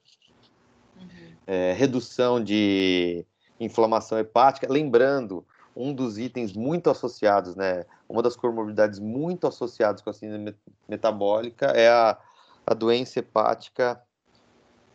uhum. 0.97 1.07
É, 1.47 1.73
redução 1.73 2.43
de 2.43 3.25
inflamação 3.61 4.19
hepática. 4.19 4.71
Lembrando, 4.71 5.45
um 5.75 5.95
dos 5.95 6.19
itens 6.19 6.53
muito 6.53 6.91
associados, 6.91 7.55
né, 7.55 7.85
uma 8.09 8.23
das 8.23 8.35
comorbidades 8.35 8.99
muito 8.99 9.47
associadas 9.47 10.03
com 10.03 10.11
a 10.11 10.13
síndrome 10.13 10.55
metabólica 10.89 11.67
é 11.67 11.89
a, 11.89 12.19
a 12.67 12.75
doença 12.75 13.21
hepática 13.21 14.03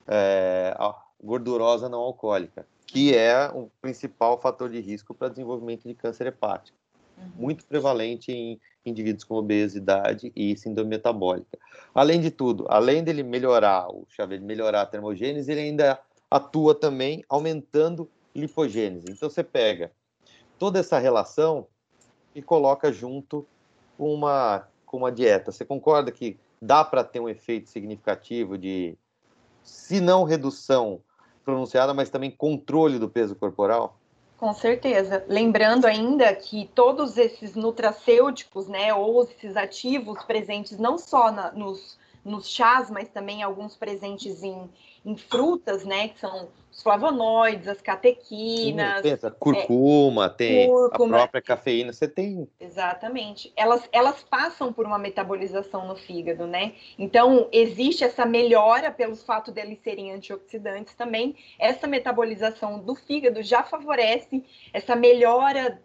é, 0.08 0.76
gordurosa 1.24 1.88
não 1.88 2.00
alcoólica, 2.00 2.68
que 2.86 3.16
é 3.16 3.50
o 3.50 3.70
principal 3.82 4.40
fator 4.42 4.70
de 4.70 4.82
risco 4.82 5.14
para 5.14 5.30
desenvolvimento 5.30 5.88
de 5.88 5.94
câncer 5.94 6.28
hepático, 6.28 6.78
uhum. 7.18 7.32
muito 7.36 7.66
prevalente 7.66 8.32
em 8.32 8.60
indivíduos 8.86 9.24
com 9.24 9.36
obesidade 9.36 10.34
e 10.36 10.58
síndrome 10.58 10.90
metabólica. 10.90 11.58
Além 11.96 12.20
de 12.20 12.30
tudo, 12.30 12.66
além 12.70 13.04
dele 13.04 13.24
melhorar 13.24 13.88
o 13.88 14.06
chá 14.10 14.28
melhorar 14.28 14.82
a 14.82 14.86
termogênese, 14.86 15.50
ele 15.50 15.62
ainda 15.62 15.98
atua 16.30 16.76
também 16.76 17.24
aumentando 17.30 18.10
lipogênese. 18.36 19.06
Então 19.10 19.30
você 19.30 19.44
pega 19.44 19.92
toda 20.58 20.80
essa 20.80 20.98
relação 21.00 21.68
e 22.34 22.42
coloca 22.42 22.92
junto 22.92 23.46
uma, 23.98 24.68
com 24.86 24.98
uma 24.98 25.12
dieta. 25.12 25.52
Você 25.52 25.66
concorda 25.66 26.12
que 26.12 26.38
dá 26.62 26.84
para 26.84 27.04
ter 27.04 27.20
um 27.20 27.30
efeito 27.30 27.70
significativo 27.70 28.58
de, 28.58 28.98
se 29.64 30.00
não 30.00 30.24
redução 30.24 31.02
pronunciada, 31.44 31.94
mas 31.94 32.10
também 32.10 32.32
controle 32.32 32.98
do 32.98 33.10
peso 33.10 33.36
corporal? 33.36 34.00
Com 34.38 34.54
certeza. 34.54 35.24
Lembrando 35.28 35.86
ainda 35.86 36.34
que 36.36 36.70
todos 36.74 37.18
esses 37.18 37.56
nutracêuticos, 37.56 38.68
né, 38.68 38.94
ou 38.94 39.24
esses 39.24 39.56
ativos 39.56 40.24
presentes 40.24 40.78
não 40.78 40.98
só 40.98 41.32
na, 41.32 41.52
nos, 41.52 41.98
nos 42.24 42.48
chás, 42.50 42.90
mas 42.90 43.10
também 43.10 43.44
alguns 43.44 43.76
presentes 43.76 44.44
em, 44.44 44.70
em 45.06 45.18
frutas, 45.18 45.84
né, 45.84 46.08
que 46.08 46.20
são 46.20 46.50
os 46.72 46.82
flavonoides, 46.82 47.68
as 47.68 47.82
catequinas. 47.82 48.98
Sim, 48.98 49.02
tem 49.04 49.12
essa 49.12 49.30
curcuma, 49.30 50.26
é, 50.26 50.30
tem 50.30 50.68
cúrcuma, 50.68 51.18
a 51.18 51.20
própria 51.20 51.42
cafeína, 51.42 51.94
você 51.94 52.08
tem. 52.08 52.48
Exatamente. 52.60 53.52
Elas, 53.56 53.88
elas 53.92 54.24
passam 54.24 54.74
por 54.74 54.86
uma 54.86 54.98
metabolização 54.98 55.88
no 55.88 55.96
fígado, 55.96 56.48
né? 56.48 56.74
Então, 56.98 57.48
existe 57.52 58.04
essa 58.04 58.26
melhora 58.26 58.90
pelo 58.90 59.16
fato 59.16 59.52
deles 59.52 59.80
serem 59.84 60.12
antioxidantes 60.12 60.96
também. 60.96 61.36
Essa 61.60 61.86
metabolização 61.86 62.80
do 62.80 62.96
fígado 62.96 63.44
já 63.44 63.64
favorece 63.64 64.44
essa 64.74 64.96
melhora 64.96 65.80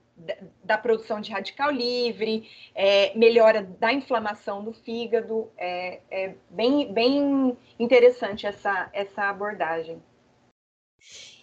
da 0.64 0.76
produção 0.76 1.20
de 1.20 1.30
radical 1.30 1.70
livre, 1.70 2.48
é, 2.74 3.16
melhora 3.16 3.62
da 3.62 3.92
inflamação 3.92 4.64
do 4.64 4.72
fígado. 4.72 5.50
É, 5.56 6.00
é, 6.10 6.34
bem, 6.50 6.92
bem 6.92 7.56
interessante 7.78 8.46
essa, 8.46 8.90
essa 8.92 9.24
abordagem. 9.24 10.02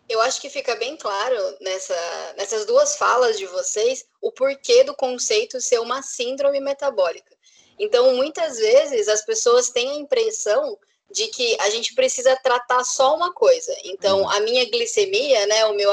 Eu 0.07 0.21
acho 0.21 0.39
que 0.39 0.49
fica 0.49 0.75
bem 0.75 0.95
claro 0.97 1.35
nessa, 1.61 2.33
nessas 2.37 2.65
duas 2.65 2.95
falas 2.95 3.37
de 3.39 3.47
vocês 3.47 4.05
o 4.21 4.31
porquê 4.31 4.83
do 4.83 4.95
conceito 4.95 5.59
ser 5.59 5.79
uma 5.79 6.03
síndrome 6.03 6.59
metabólica. 6.59 7.35
Então, 7.79 8.15
muitas 8.15 8.57
vezes 8.57 9.07
as 9.07 9.25
pessoas 9.25 9.69
têm 9.69 9.89
a 9.89 9.95
impressão 9.95 10.77
de 11.11 11.27
que 11.27 11.57
a 11.59 11.69
gente 11.69 11.93
precisa 11.95 12.35
tratar 12.41 12.83
só 12.83 13.15
uma 13.15 13.33
coisa. 13.33 13.75
Então, 13.83 14.21
uhum. 14.21 14.29
a 14.29 14.39
minha 14.41 14.69
glicemia, 14.69 15.45
né, 15.47 15.65
o 15.65 15.73
meu 15.73 15.91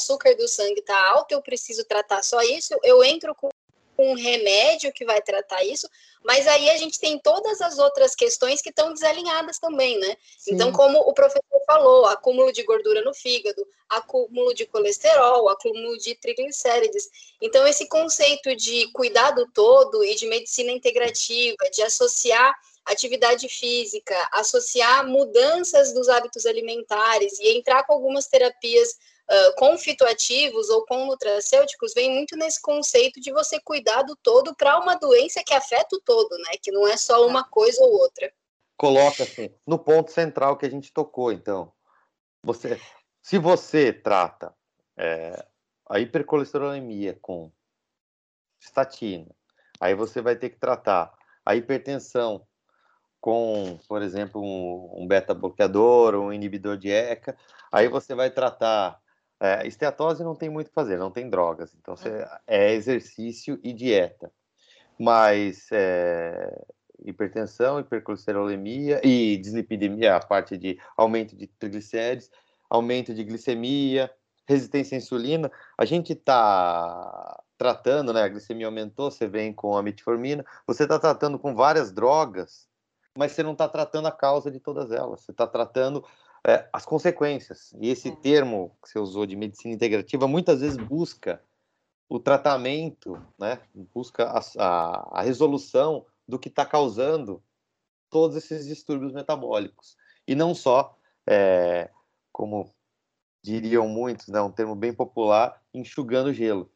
açúcar 0.00 0.34
do 0.34 0.48
sangue 0.48 0.80
está 0.80 1.10
alto, 1.10 1.32
eu 1.32 1.42
preciso 1.42 1.84
tratar 1.84 2.22
só 2.22 2.40
isso, 2.40 2.74
eu 2.82 3.04
entro 3.04 3.34
com 3.34 3.50
um 3.98 4.14
remédio 4.14 4.92
que 4.92 5.04
vai 5.04 5.20
tratar 5.20 5.62
isso, 5.62 5.86
mas 6.24 6.46
aí 6.46 6.70
a 6.70 6.76
gente 6.78 6.98
tem 6.98 7.18
todas 7.18 7.60
as 7.60 7.78
outras 7.78 8.14
questões 8.14 8.62
que 8.62 8.70
estão 8.70 8.94
desalinhadas 8.94 9.58
também, 9.58 9.98
né? 9.98 10.16
Sim. 10.38 10.54
Então, 10.54 10.72
como 10.72 10.98
o 11.00 11.12
professor 11.12 11.60
falou, 11.66 12.06
acúmulo 12.06 12.50
de 12.50 12.62
gordura 12.62 13.02
no 13.02 13.12
fígado, 13.12 13.66
acúmulo 13.88 14.54
de 14.54 14.64
colesterol, 14.66 15.48
acúmulo 15.50 15.98
de 15.98 16.14
triglicérides. 16.14 17.08
Então, 17.42 17.66
esse 17.66 17.86
conceito 17.88 18.56
de 18.56 18.90
cuidado 18.92 19.46
todo 19.52 20.02
e 20.02 20.14
de 20.14 20.26
medicina 20.26 20.72
integrativa, 20.72 21.68
de 21.70 21.82
associar 21.82 22.54
atividade 22.86 23.48
física, 23.48 24.16
associar 24.32 25.06
mudanças 25.06 25.92
dos 25.92 26.08
hábitos 26.08 26.46
alimentares 26.46 27.38
e 27.38 27.56
entrar 27.56 27.84
com 27.84 27.92
algumas 27.92 28.26
terapias 28.26 28.96
uh, 29.30 29.54
com 29.56 29.78
fitoativos 29.78 30.68
ou 30.68 30.84
com 30.84 31.06
nutracêuticos 31.06 31.94
vem 31.94 32.10
muito 32.10 32.36
nesse 32.36 32.60
conceito 32.60 33.20
de 33.20 33.32
você 33.32 33.60
cuidar 33.60 34.02
do 34.02 34.16
todo 34.16 34.54
para 34.56 34.78
uma 34.78 34.96
doença 34.96 35.42
que 35.46 35.54
afeta 35.54 35.96
o 35.96 36.00
todo, 36.00 36.36
né? 36.38 36.52
Que 36.60 36.72
não 36.72 36.86
é 36.88 36.96
só 36.96 37.26
uma 37.26 37.44
coisa 37.44 37.80
ou 37.82 37.92
outra. 37.92 38.32
Coloca 38.76 39.22
assim, 39.22 39.54
no 39.66 39.78
ponto 39.78 40.10
central 40.10 40.56
que 40.56 40.66
a 40.66 40.70
gente 40.70 40.92
tocou, 40.92 41.30
então. 41.30 41.72
Você, 42.42 42.80
se 43.22 43.38
você 43.38 43.92
trata 43.92 44.54
é, 44.96 45.46
a 45.88 46.00
hipercolesterolemia 46.00 47.18
com 47.20 47.52
estatina, 48.58 49.28
aí 49.78 49.94
você 49.94 50.20
vai 50.20 50.34
ter 50.36 50.50
que 50.50 50.58
tratar 50.58 51.14
a 51.44 51.54
hipertensão 51.54 52.46
com, 53.20 53.78
por 53.86 54.00
exemplo, 54.00 54.42
um, 54.42 55.02
um 55.02 55.06
beta-bloqueador, 55.06 56.14
um 56.14 56.32
inibidor 56.32 56.78
de 56.78 56.90
ECA, 56.90 57.36
aí 57.70 57.86
você 57.86 58.14
vai 58.14 58.30
tratar 58.30 58.98
é, 59.40 59.66
esteatose 59.66 60.22
não 60.22 60.34
tem 60.34 60.50
muito 60.50 60.66
o 60.66 60.68
que 60.68 60.74
fazer, 60.74 60.98
não 60.98 61.10
tem 61.10 61.30
drogas. 61.30 61.74
Então, 61.80 61.96
você, 61.96 62.10
uhum. 62.10 62.26
é 62.46 62.72
exercício 62.74 63.58
e 63.64 63.72
dieta. 63.72 64.30
Mas 64.98 65.68
é, 65.72 66.62
hipertensão, 67.04 67.80
hipercolesterolemia 67.80 69.00
e 69.02 69.38
dislipidemia, 69.38 70.16
a 70.16 70.20
parte 70.20 70.58
de 70.58 70.78
aumento 70.96 71.34
de 71.34 71.46
triglicérides, 71.46 72.30
aumento 72.68 73.14
de 73.14 73.24
glicemia, 73.24 74.10
resistência 74.46 74.96
à 74.96 74.98
insulina, 74.98 75.50
a 75.78 75.84
gente 75.84 76.12
está 76.12 77.42
tratando, 77.56 78.12
né? 78.12 78.22
A 78.22 78.28
glicemia 78.28 78.66
aumentou, 78.66 79.10
você 79.10 79.26
vem 79.26 79.52
com 79.52 79.76
a 79.76 79.82
metformina, 79.82 80.44
você 80.66 80.82
está 80.82 80.98
tratando 80.98 81.38
com 81.38 81.54
várias 81.54 81.92
drogas, 81.92 82.68
mas 83.16 83.32
você 83.32 83.42
não 83.42 83.52
está 83.52 83.68
tratando 83.68 84.08
a 84.08 84.12
causa 84.12 84.50
de 84.50 84.60
todas 84.60 84.90
elas. 84.90 85.22
Você 85.22 85.30
está 85.30 85.46
tratando 85.46 86.04
é, 86.46 86.68
as 86.72 86.84
consequências. 86.86 87.72
E 87.80 87.88
esse 87.88 88.08
é. 88.08 88.16
termo 88.16 88.76
que 88.82 88.88
você 88.88 88.98
usou 88.98 89.26
de 89.26 89.36
medicina 89.36 89.74
integrativa 89.74 90.26
muitas 90.26 90.60
vezes 90.60 90.76
busca 90.76 91.42
o 92.08 92.18
tratamento, 92.18 93.20
né, 93.38 93.60
busca 93.94 94.24
a, 94.24 94.40
a, 94.58 95.20
a 95.20 95.22
resolução 95.22 96.04
do 96.26 96.38
que 96.38 96.48
está 96.48 96.66
causando 96.66 97.42
todos 98.10 98.36
esses 98.36 98.66
distúrbios 98.66 99.12
metabólicos. 99.12 99.96
E 100.26 100.34
não 100.34 100.54
só, 100.54 100.98
é, 101.26 101.88
como 102.32 102.74
diriam 103.42 103.88
muitos, 103.88 104.28
né, 104.28 104.40
um 104.40 104.50
termo 104.50 104.74
bem 104.74 104.92
popular, 104.92 105.62
enxugando 105.72 106.34
gelo. 106.34 106.70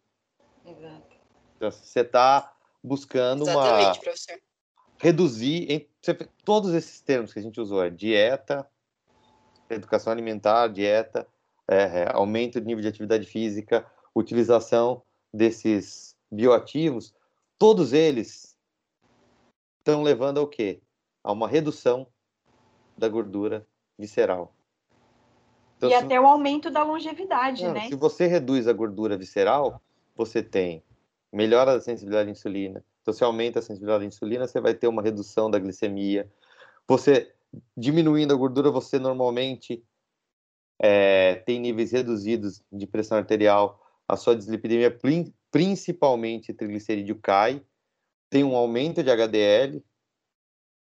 Exato. 0.64 1.16
Então, 1.56 1.70
você 1.70 2.00
está 2.00 2.54
buscando 2.82 3.44
uma 3.44 3.94
professor. 3.94 4.38
reduzir 4.98 5.70
em, 5.70 5.88
todos 6.44 6.72
esses 6.74 7.00
termos 7.00 7.32
que 7.32 7.38
a 7.38 7.42
gente 7.42 7.60
usou, 7.60 7.82
é 7.82 7.90
dieta, 7.90 8.68
educação 9.70 10.12
alimentar, 10.12 10.68
dieta, 10.68 11.26
é, 11.68 12.02
é, 12.02 12.12
aumento 12.12 12.60
de 12.60 12.66
nível 12.66 12.82
de 12.82 12.88
atividade 12.88 13.26
física, 13.26 13.86
utilização 14.14 15.02
desses 15.32 16.16
bioativos, 16.30 17.14
todos 17.58 17.92
eles 17.92 18.56
estão 19.78 20.02
levando 20.02 20.38
ao 20.38 20.46
quê? 20.46 20.80
A 21.22 21.32
uma 21.32 21.48
redução 21.48 22.06
da 22.96 23.08
gordura 23.08 23.66
visceral. 23.98 24.54
Então, 25.76 25.88
e 25.88 25.92
se... 25.92 26.04
até 26.04 26.20
o 26.20 26.26
aumento 26.26 26.70
da 26.70 26.82
longevidade, 26.82 27.64
Não, 27.64 27.72
né? 27.72 27.88
Se 27.88 27.94
você 27.94 28.26
reduz 28.26 28.68
a 28.68 28.72
gordura 28.72 29.16
visceral, 29.16 29.80
você 30.14 30.42
tem 30.42 30.82
melhora 31.32 31.74
da 31.74 31.80
sensibilidade 31.80 32.28
à 32.28 32.32
insulina. 32.32 32.84
Então, 33.02 33.12
se 33.12 33.24
aumenta 33.24 33.58
a 33.58 33.62
sensibilidade 33.62 34.04
à 34.04 34.06
insulina, 34.06 34.46
você 34.46 34.60
vai 34.60 34.72
ter 34.72 34.86
uma 34.86 35.02
redução 35.02 35.50
da 35.50 35.58
glicemia. 35.58 36.30
Você 36.86 37.34
diminuindo 37.76 38.32
a 38.32 38.36
gordura, 38.36 38.70
você 38.70 38.98
normalmente 38.98 39.84
é, 40.80 41.36
tem 41.46 41.60
níveis 41.60 41.92
reduzidos 41.92 42.62
de 42.72 42.86
pressão 42.86 43.18
arterial, 43.18 43.80
a 44.08 44.16
sua 44.16 44.36
dislipidemia, 44.36 44.96
principalmente 45.50 46.52
triglicerídeo, 46.52 47.18
cai, 47.20 47.64
tem 48.30 48.44
um 48.44 48.56
aumento 48.56 49.02
de 49.02 49.10
HDL 49.10 49.84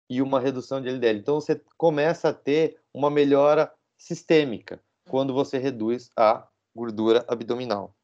e 0.08 0.20
uma 0.20 0.40
redução 0.40 0.80
de 0.80 0.88
LDL. 0.88 1.18
Então, 1.18 1.40
você 1.40 1.60
começa 1.76 2.28
a 2.28 2.34
ter 2.34 2.78
uma 2.92 3.10
melhora 3.10 3.72
sistêmica 3.96 4.82
quando 5.08 5.32
você 5.32 5.58
reduz 5.58 6.10
a 6.16 6.46
gordura 6.74 7.24
abdominal. 7.28 7.96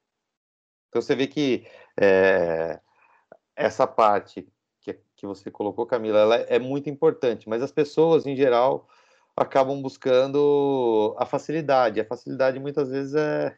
Então, 0.88 1.02
você 1.02 1.14
vê 1.14 1.26
que 1.26 1.66
é, 2.00 2.80
essa 3.54 3.86
parte 3.86 4.48
que, 5.16 5.26
você 5.26 5.50
colocou, 5.50 5.86
Camila, 5.86 6.18
ela 6.18 6.36
é 6.36 6.58
muito 6.58 6.90
importante, 6.90 7.48
mas 7.48 7.62
as 7.62 7.72
pessoas, 7.72 8.26
em 8.26 8.36
geral, 8.36 8.88
acabam 9.36 9.80
buscando 9.82 11.14
a 11.18 11.26
facilidade. 11.26 12.00
A 12.00 12.04
facilidade, 12.04 12.58
muitas 12.58 12.90
vezes, 12.90 13.14
é, 13.14 13.56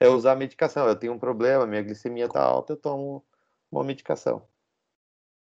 é 0.00 0.08
usar 0.08 0.32
a 0.32 0.36
medicação. 0.36 0.86
Eu 0.86 0.96
tenho 0.96 1.12
um 1.12 1.18
problema, 1.18 1.66
minha 1.66 1.82
glicemia 1.82 2.26
está 2.26 2.42
alta, 2.42 2.72
eu 2.72 2.76
tomo 2.76 3.24
uma 3.70 3.84
medicação. 3.84 4.42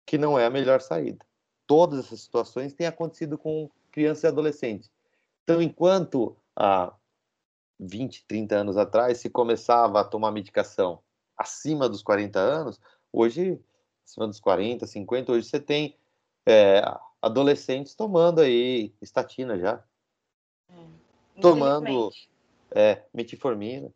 Que 0.06 0.17
não 0.17 0.38
é 0.38 0.45
a 0.45 0.49
melhor 0.49 0.82
saída. 0.82 1.25
Todas 1.67 2.06
essas 2.06 2.21
situações 2.21 2.73
têm 2.73 2.88
acontecido 2.88 3.38
com 3.38 3.69
crianças 3.91 4.23
e 4.23 4.27
adolescentes. 4.27 4.91
Então, 5.43 5.62
enquanto 5.62 6.36
há 6.56 6.93
20, 7.79 8.25
30 8.27 8.56
anos 8.56 8.77
atrás 8.77 9.19
se 9.19 9.29
começava 9.29 9.99
a 10.01 10.03
tomar 10.03 10.32
medicação 10.32 10.99
acima 11.38 11.89
dos 11.89 12.03
40 12.03 12.39
anos, 12.39 12.79
hoje, 13.12 13.60
acima 14.05 14.27
dos 14.27 14.39
40, 14.39 14.85
50, 14.85 15.31
hoje 15.31 15.47
você 15.47 15.59
tem 15.59 15.97
é, 16.45 16.81
adolescentes 17.21 17.95
tomando 17.95 18.41
aí 18.41 18.93
estatina 19.01 19.57
já. 19.57 19.83
Hum, 20.69 20.93
tomando 21.41 22.11
é, 22.71 23.03
metformina. 23.13 23.93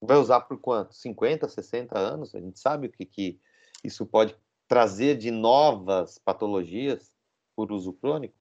Vai 0.00 0.16
usar 0.16 0.40
por 0.42 0.58
quanto? 0.60 0.94
50, 0.94 1.48
60 1.48 1.98
anos? 1.98 2.34
A 2.34 2.40
gente 2.40 2.58
sabe 2.58 2.86
o 2.86 2.92
que, 2.92 3.04
que 3.04 3.40
isso 3.82 4.06
pode 4.06 4.36
trazer 4.68 5.16
de 5.16 5.30
novas 5.30 6.18
patologias 6.18 7.12
por 7.56 7.72
uso 7.72 7.92
crônico? 7.92 8.34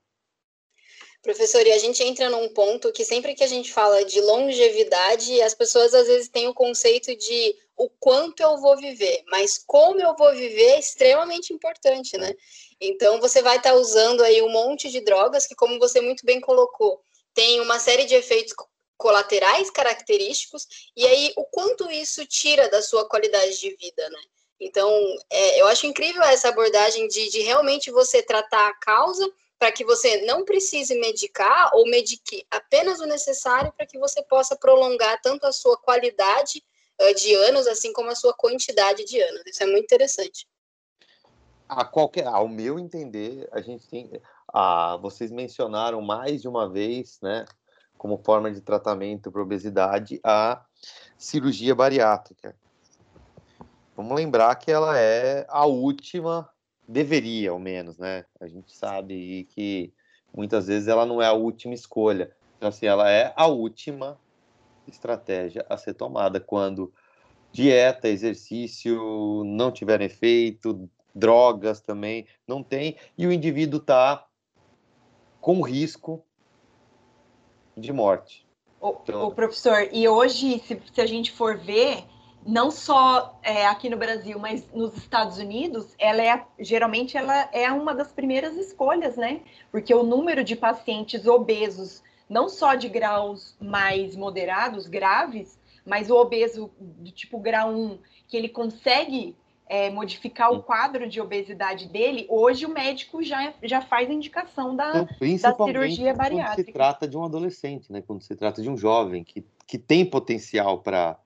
Professor, 1.23 1.65
e 1.65 1.71
a 1.71 1.77
gente 1.79 2.03
entra 2.03 2.29
num 2.29 2.49
ponto 2.49 2.91
que 2.91 3.03
sempre 3.03 3.33
que 3.33 3.43
a 3.43 3.47
gente 3.47 3.73
fala 3.73 4.05
de 4.05 4.21
longevidade, 4.21 5.41
as 5.41 5.55
pessoas 5.55 5.93
às 5.93 6.07
vezes 6.07 6.29
têm 6.29 6.47
o 6.47 6.53
conceito 6.53 7.15
de 7.15 7.55
o 7.77 7.89
quanto 7.89 8.41
eu 8.41 8.57
vou 8.57 8.75
viver, 8.75 9.23
mas 9.27 9.63
como 9.65 10.01
eu 10.01 10.15
vou 10.15 10.33
viver 10.33 10.71
é 10.71 10.79
extremamente 10.79 11.53
importante, 11.53 12.17
né? 12.17 12.33
Então 12.81 13.21
você 13.21 13.41
vai 13.41 13.57
estar 13.57 13.71
tá 13.71 13.75
usando 13.75 14.23
aí 14.23 14.41
um 14.41 14.49
monte 14.49 14.89
de 14.89 14.99
drogas 15.01 15.45
que, 15.45 15.55
como 15.55 15.77
você 15.77 16.01
muito 16.01 16.25
bem 16.25 16.41
colocou, 16.41 16.99
tem 17.35 17.61
uma 17.61 17.77
série 17.79 18.05
de 18.05 18.15
efeitos 18.15 18.53
colaterais 18.97 19.69
característicos, 19.69 20.67
e 20.95 21.05
aí 21.05 21.31
o 21.37 21.45
quanto 21.45 21.89
isso 21.91 22.25
tira 22.25 22.67
da 22.67 22.81
sua 22.81 23.07
qualidade 23.07 23.59
de 23.59 23.75
vida, 23.75 24.09
né? 24.09 24.19
Então, 24.59 24.91
é, 25.29 25.61
eu 25.61 25.67
acho 25.67 25.85
incrível 25.85 26.23
essa 26.23 26.49
abordagem 26.49 27.07
de, 27.07 27.29
de 27.29 27.41
realmente 27.41 27.91
você 27.91 28.23
tratar 28.23 28.69
a 28.69 28.73
causa 28.73 29.31
para 29.59 29.71
que 29.71 29.85
você 29.85 30.21
não 30.21 30.43
precise 30.43 30.95
medicar 30.95 31.69
ou 31.75 31.87
medique 31.87 32.43
apenas 32.49 32.99
o 32.99 33.05
necessário 33.05 33.71
para 33.73 33.85
que 33.85 33.99
você 33.99 34.23
possa 34.23 34.55
prolongar 34.55 35.21
tanto 35.21 35.45
a 35.45 35.51
sua 35.51 35.77
qualidade 35.77 36.63
de 37.15 37.33
anos, 37.35 37.67
assim 37.67 37.93
como 37.93 38.09
a 38.09 38.15
sua 38.15 38.33
quantidade 38.33 39.05
de 39.05 39.19
anos. 39.21 39.41
Isso 39.45 39.63
é 39.63 39.65
muito 39.65 39.83
interessante. 39.83 40.47
A 41.67 41.83
qualquer, 41.83 42.27
ao 42.27 42.47
meu 42.47 42.79
entender, 42.79 43.47
a 43.51 43.61
gente 43.61 43.87
tem, 43.87 44.09
ah, 44.53 44.97
vocês 45.01 45.31
mencionaram 45.31 46.01
mais 46.01 46.41
de 46.41 46.47
uma 46.47 46.69
vez, 46.69 47.19
né, 47.21 47.45
como 47.97 48.17
forma 48.23 48.51
de 48.51 48.61
tratamento 48.61 49.31
para 49.31 49.41
obesidade, 49.41 50.19
a 50.23 50.63
cirurgia 51.17 51.75
bariátrica. 51.75 52.55
Vamos 53.95 54.15
lembrar 54.15 54.55
que 54.55 54.71
ela 54.71 54.97
é 54.97 55.45
a 55.49 55.65
última 55.65 56.49
deveria, 56.87 57.51
ao 57.51 57.59
menos, 57.59 57.97
né? 57.97 58.23
A 58.39 58.47
gente 58.47 58.71
sabe 58.71 59.45
que 59.49 59.91
muitas 60.33 60.67
vezes 60.67 60.87
ela 60.87 61.05
não 61.05 61.21
é 61.21 61.25
a 61.25 61.33
última 61.33 61.73
escolha. 61.73 62.31
Então, 62.55 62.69
assim, 62.69 62.85
ela 62.85 63.09
é 63.09 63.33
a 63.35 63.47
última 63.47 64.17
estratégia 64.89 65.65
a 65.69 65.77
ser 65.77 65.93
tomada 65.93 66.39
quando 66.39 66.93
dieta, 67.51 68.07
exercício 68.07 69.43
não 69.45 69.71
tiverem 69.71 70.07
efeito, 70.07 70.89
drogas 71.13 71.81
também 71.81 72.27
não 72.47 72.61
tem, 72.61 72.95
e 73.17 73.25
o 73.25 73.31
indivíduo 73.31 73.79
está 73.79 74.25
com 75.41 75.61
risco 75.61 76.23
de 77.75 77.91
morte. 77.91 78.45
O, 78.79 78.95
então, 79.01 79.27
o 79.27 79.31
professor, 79.31 79.89
e 79.91 80.07
hoje, 80.07 80.59
se, 80.59 80.79
se 80.93 81.01
a 81.01 81.05
gente 81.05 81.31
for 81.31 81.57
ver, 81.57 82.03
não 82.45 82.71
só 82.71 83.37
é, 83.43 83.65
aqui 83.65 83.89
no 83.89 83.97
Brasil, 83.97 84.39
mas 84.39 84.65
nos 84.71 84.95
Estados 84.95 85.37
Unidos, 85.37 85.93
ela 85.99 86.21
é 86.23 86.45
geralmente 86.59 87.17
ela 87.17 87.49
é 87.51 87.69
uma 87.71 87.93
das 87.93 88.11
primeiras 88.11 88.55
escolhas, 88.55 89.17
né? 89.17 89.41
Porque 89.71 89.93
o 89.93 90.03
número 90.03 90.43
de 90.43 90.55
pacientes 90.55 91.25
obesos, 91.25 92.03
não 92.29 92.49
só 92.49 92.75
de 92.75 92.89
graus 92.89 93.55
mais 93.59 94.15
moderados, 94.15 94.87
graves, 94.87 95.59
mas 95.85 96.09
o 96.09 96.15
obeso 96.15 96.71
do 96.79 97.11
tipo 97.11 97.39
grau 97.39 97.71
1, 97.71 97.99
que 98.27 98.35
ele 98.35 98.49
consegue 98.49 99.35
é, 99.69 99.89
modificar 99.89 100.51
o 100.51 100.63
quadro 100.63 101.07
de 101.07 101.19
obesidade 101.19 101.87
dele, 101.87 102.25
hoje 102.29 102.65
o 102.65 102.69
médico 102.69 103.21
já, 103.21 103.53
já 103.63 103.81
faz 103.81 104.09
a 104.09 104.13
indicação 104.13 104.75
da, 104.75 105.07
então, 105.21 105.57
da 105.57 105.65
cirurgia 105.65 106.13
bariátrica. 106.13 106.55
Quando 106.55 106.65
se 106.65 106.73
trata 106.73 107.07
de 107.07 107.17
um 107.17 107.23
adolescente, 107.23 107.91
né? 107.91 108.01
Quando 108.01 108.21
se 108.21 108.35
trata 108.35 108.61
de 108.61 108.69
um 108.69 108.77
jovem 108.77 109.23
que, 109.23 109.45
que 109.65 109.77
tem 109.77 110.05
potencial 110.05 110.79
para 110.79 111.17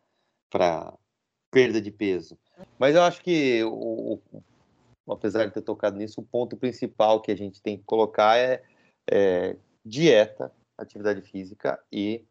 perda 1.51 1.81
de 1.81 1.91
peso. 1.91 2.37
Mas 2.79 2.95
eu 2.95 3.03
acho 3.03 3.21
que, 3.21 3.63
o, 3.63 4.19
o, 4.33 5.13
apesar 5.13 5.45
de 5.45 5.53
ter 5.53 5.61
tocado 5.61 5.97
nisso, 5.97 6.21
o 6.21 6.25
ponto 6.25 6.57
principal 6.57 7.21
que 7.21 7.31
a 7.31 7.37
gente 7.37 7.61
tem 7.61 7.77
que 7.77 7.83
colocar 7.83 8.37
é, 8.37 8.63
é 9.09 9.55
dieta, 9.85 10.51
atividade 10.83 11.21
física 11.21 11.81
e 11.91 12.25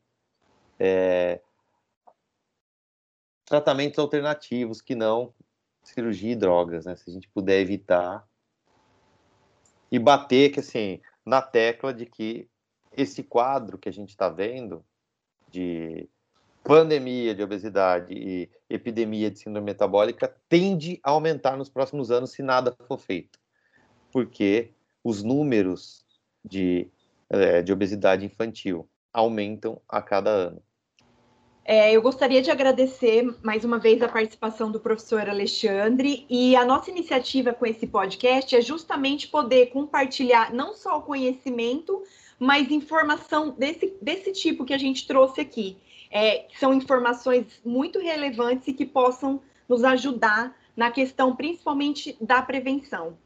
é, 0.78 1.40
tratamentos 3.44 3.98
alternativos 3.98 4.80
que 4.80 4.94
não 4.94 5.34
cirurgia 5.82 6.32
e 6.32 6.36
drogas, 6.36 6.86
né? 6.86 6.96
Se 6.96 7.10
a 7.10 7.12
gente 7.12 7.28
puder 7.28 7.60
evitar 7.60 8.26
e 9.90 9.98
bater 9.98 10.50
que 10.52 10.60
assim 10.60 11.00
na 11.24 11.42
tecla 11.42 11.92
de 11.92 12.06
que 12.06 12.48
esse 12.96 13.22
quadro 13.22 13.78
que 13.78 13.88
a 13.88 13.92
gente 13.92 14.10
está 14.10 14.28
vendo 14.28 14.84
de 15.48 16.08
pandemia 16.62 17.34
de 17.34 17.42
obesidade 17.42 18.14
e 18.14 18.50
epidemia 18.68 19.30
de 19.30 19.38
síndrome 19.38 19.66
metabólica 19.66 20.34
tende 20.48 21.00
a 21.02 21.10
aumentar 21.10 21.56
nos 21.56 21.68
próximos 21.68 22.10
anos 22.10 22.30
se 22.30 22.42
nada 22.42 22.76
for 22.86 22.98
feito, 22.98 23.38
porque 24.12 24.72
os 25.02 25.22
números 25.22 26.04
de, 26.44 26.90
é, 27.30 27.62
de 27.62 27.72
obesidade 27.72 28.24
infantil 28.24 28.88
aumentam 29.12 29.80
a 29.88 30.02
cada 30.02 30.30
ano. 30.30 30.62
É, 31.64 31.92
eu 31.92 32.02
gostaria 32.02 32.42
de 32.42 32.50
agradecer 32.50 33.22
mais 33.42 33.64
uma 33.64 33.78
vez 33.78 34.02
a 34.02 34.08
participação 34.08 34.72
do 34.72 34.80
professor 34.80 35.28
Alexandre 35.28 36.26
e 36.28 36.56
a 36.56 36.64
nossa 36.64 36.90
iniciativa 36.90 37.52
com 37.52 37.64
esse 37.64 37.86
podcast 37.86 38.56
é 38.56 38.60
justamente 38.60 39.28
poder 39.28 39.66
compartilhar 39.66 40.52
não 40.52 40.74
só 40.74 40.98
o 40.98 41.02
conhecimento, 41.02 42.02
mas 42.38 42.70
informação 42.70 43.54
desse, 43.56 43.94
desse 44.02 44.32
tipo 44.32 44.64
que 44.64 44.74
a 44.74 44.78
gente 44.78 45.06
trouxe 45.06 45.40
aqui 45.40 45.76
é, 46.10 46.46
são 46.58 46.74
informações 46.74 47.60
muito 47.64 48.00
relevantes 48.00 48.66
e 48.66 48.72
que 48.72 48.84
possam 48.84 49.40
nos 49.68 49.84
ajudar 49.84 50.56
na 50.76 50.90
questão 50.90 51.36
principalmente 51.36 52.16
da 52.20 52.42
prevenção. 52.42 53.16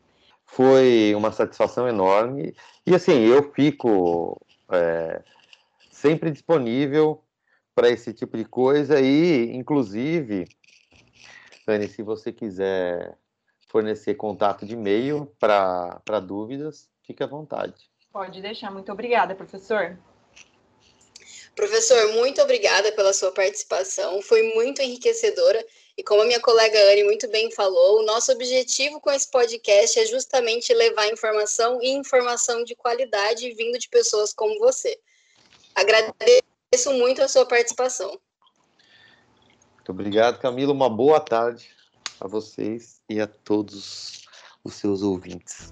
Foi 0.46 1.14
uma 1.14 1.32
satisfação 1.32 1.88
enorme 1.88 2.54
e 2.86 2.94
assim 2.94 3.24
eu 3.24 3.52
fico 3.52 4.40
é, 4.70 5.22
sempre 5.90 6.30
disponível 6.30 7.22
para 7.74 7.88
esse 7.88 8.12
tipo 8.12 8.36
de 8.36 8.44
coisa 8.44 9.00
e, 9.00 9.52
inclusive, 9.54 10.46
Dani, 11.66 11.88
se 11.88 12.02
você 12.02 12.32
quiser 12.32 13.18
fornecer 13.68 14.14
contato 14.14 14.64
de 14.64 14.74
e-mail 14.74 15.26
para 15.40 16.20
dúvidas, 16.20 16.88
fique 17.02 17.22
à 17.22 17.26
vontade. 17.26 17.90
Pode 18.12 18.40
deixar. 18.40 18.70
Muito 18.70 18.92
obrigada, 18.92 19.34
professor. 19.34 19.98
Professor, 21.54 22.12
muito 22.14 22.42
obrigada 22.42 22.90
pela 22.92 23.12
sua 23.12 23.30
participação. 23.30 24.20
Foi 24.20 24.42
muito 24.54 24.82
enriquecedora. 24.82 25.64
E 25.96 26.02
como 26.02 26.22
a 26.22 26.24
minha 26.24 26.40
colega 26.40 26.76
Anne 26.90 27.04
muito 27.04 27.28
bem 27.28 27.50
falou, 27.52 28.00
o 28.00 28.04
nosso 28.04 28.32
objetivo 28.32 29.00
com 29.00 29.12
esse 29.12 29.30
podcast 29.30 29.98
é 29.98 30.06
justamente 30.06 30.74
levar 30.74 31.06
informação 31.12 31.80
e 31.80 31.90
informação 31.90 32.64
de 32.64 32.74
qualidade 32.74 33.52
vindo 33.52 33.78
de 33.78 33.88
pessoas 33.88 34.32
como 34.32 34.58
você. 34.58 34.98
Agradeço 35.74 36.92
muito 36.92 37.22
a 37.22 37.28
sua 37.28 37.46
participação. 37.46 38.18
Muito 39.76 39.90
obrigado, 39.90 40.40
Camila. 40.40 40.72
Uma 40.72 40.90
boa 40.90 41.20
tarde 41.20 41.68
a 42.20 42.26
vocês 42.26 43.00
e 43.08 43.20
a 43.20 43.28
todos 43.28 44.24
os 44.64 44.74
seus 44.74 45.02
ouvintes. 45.02 45.68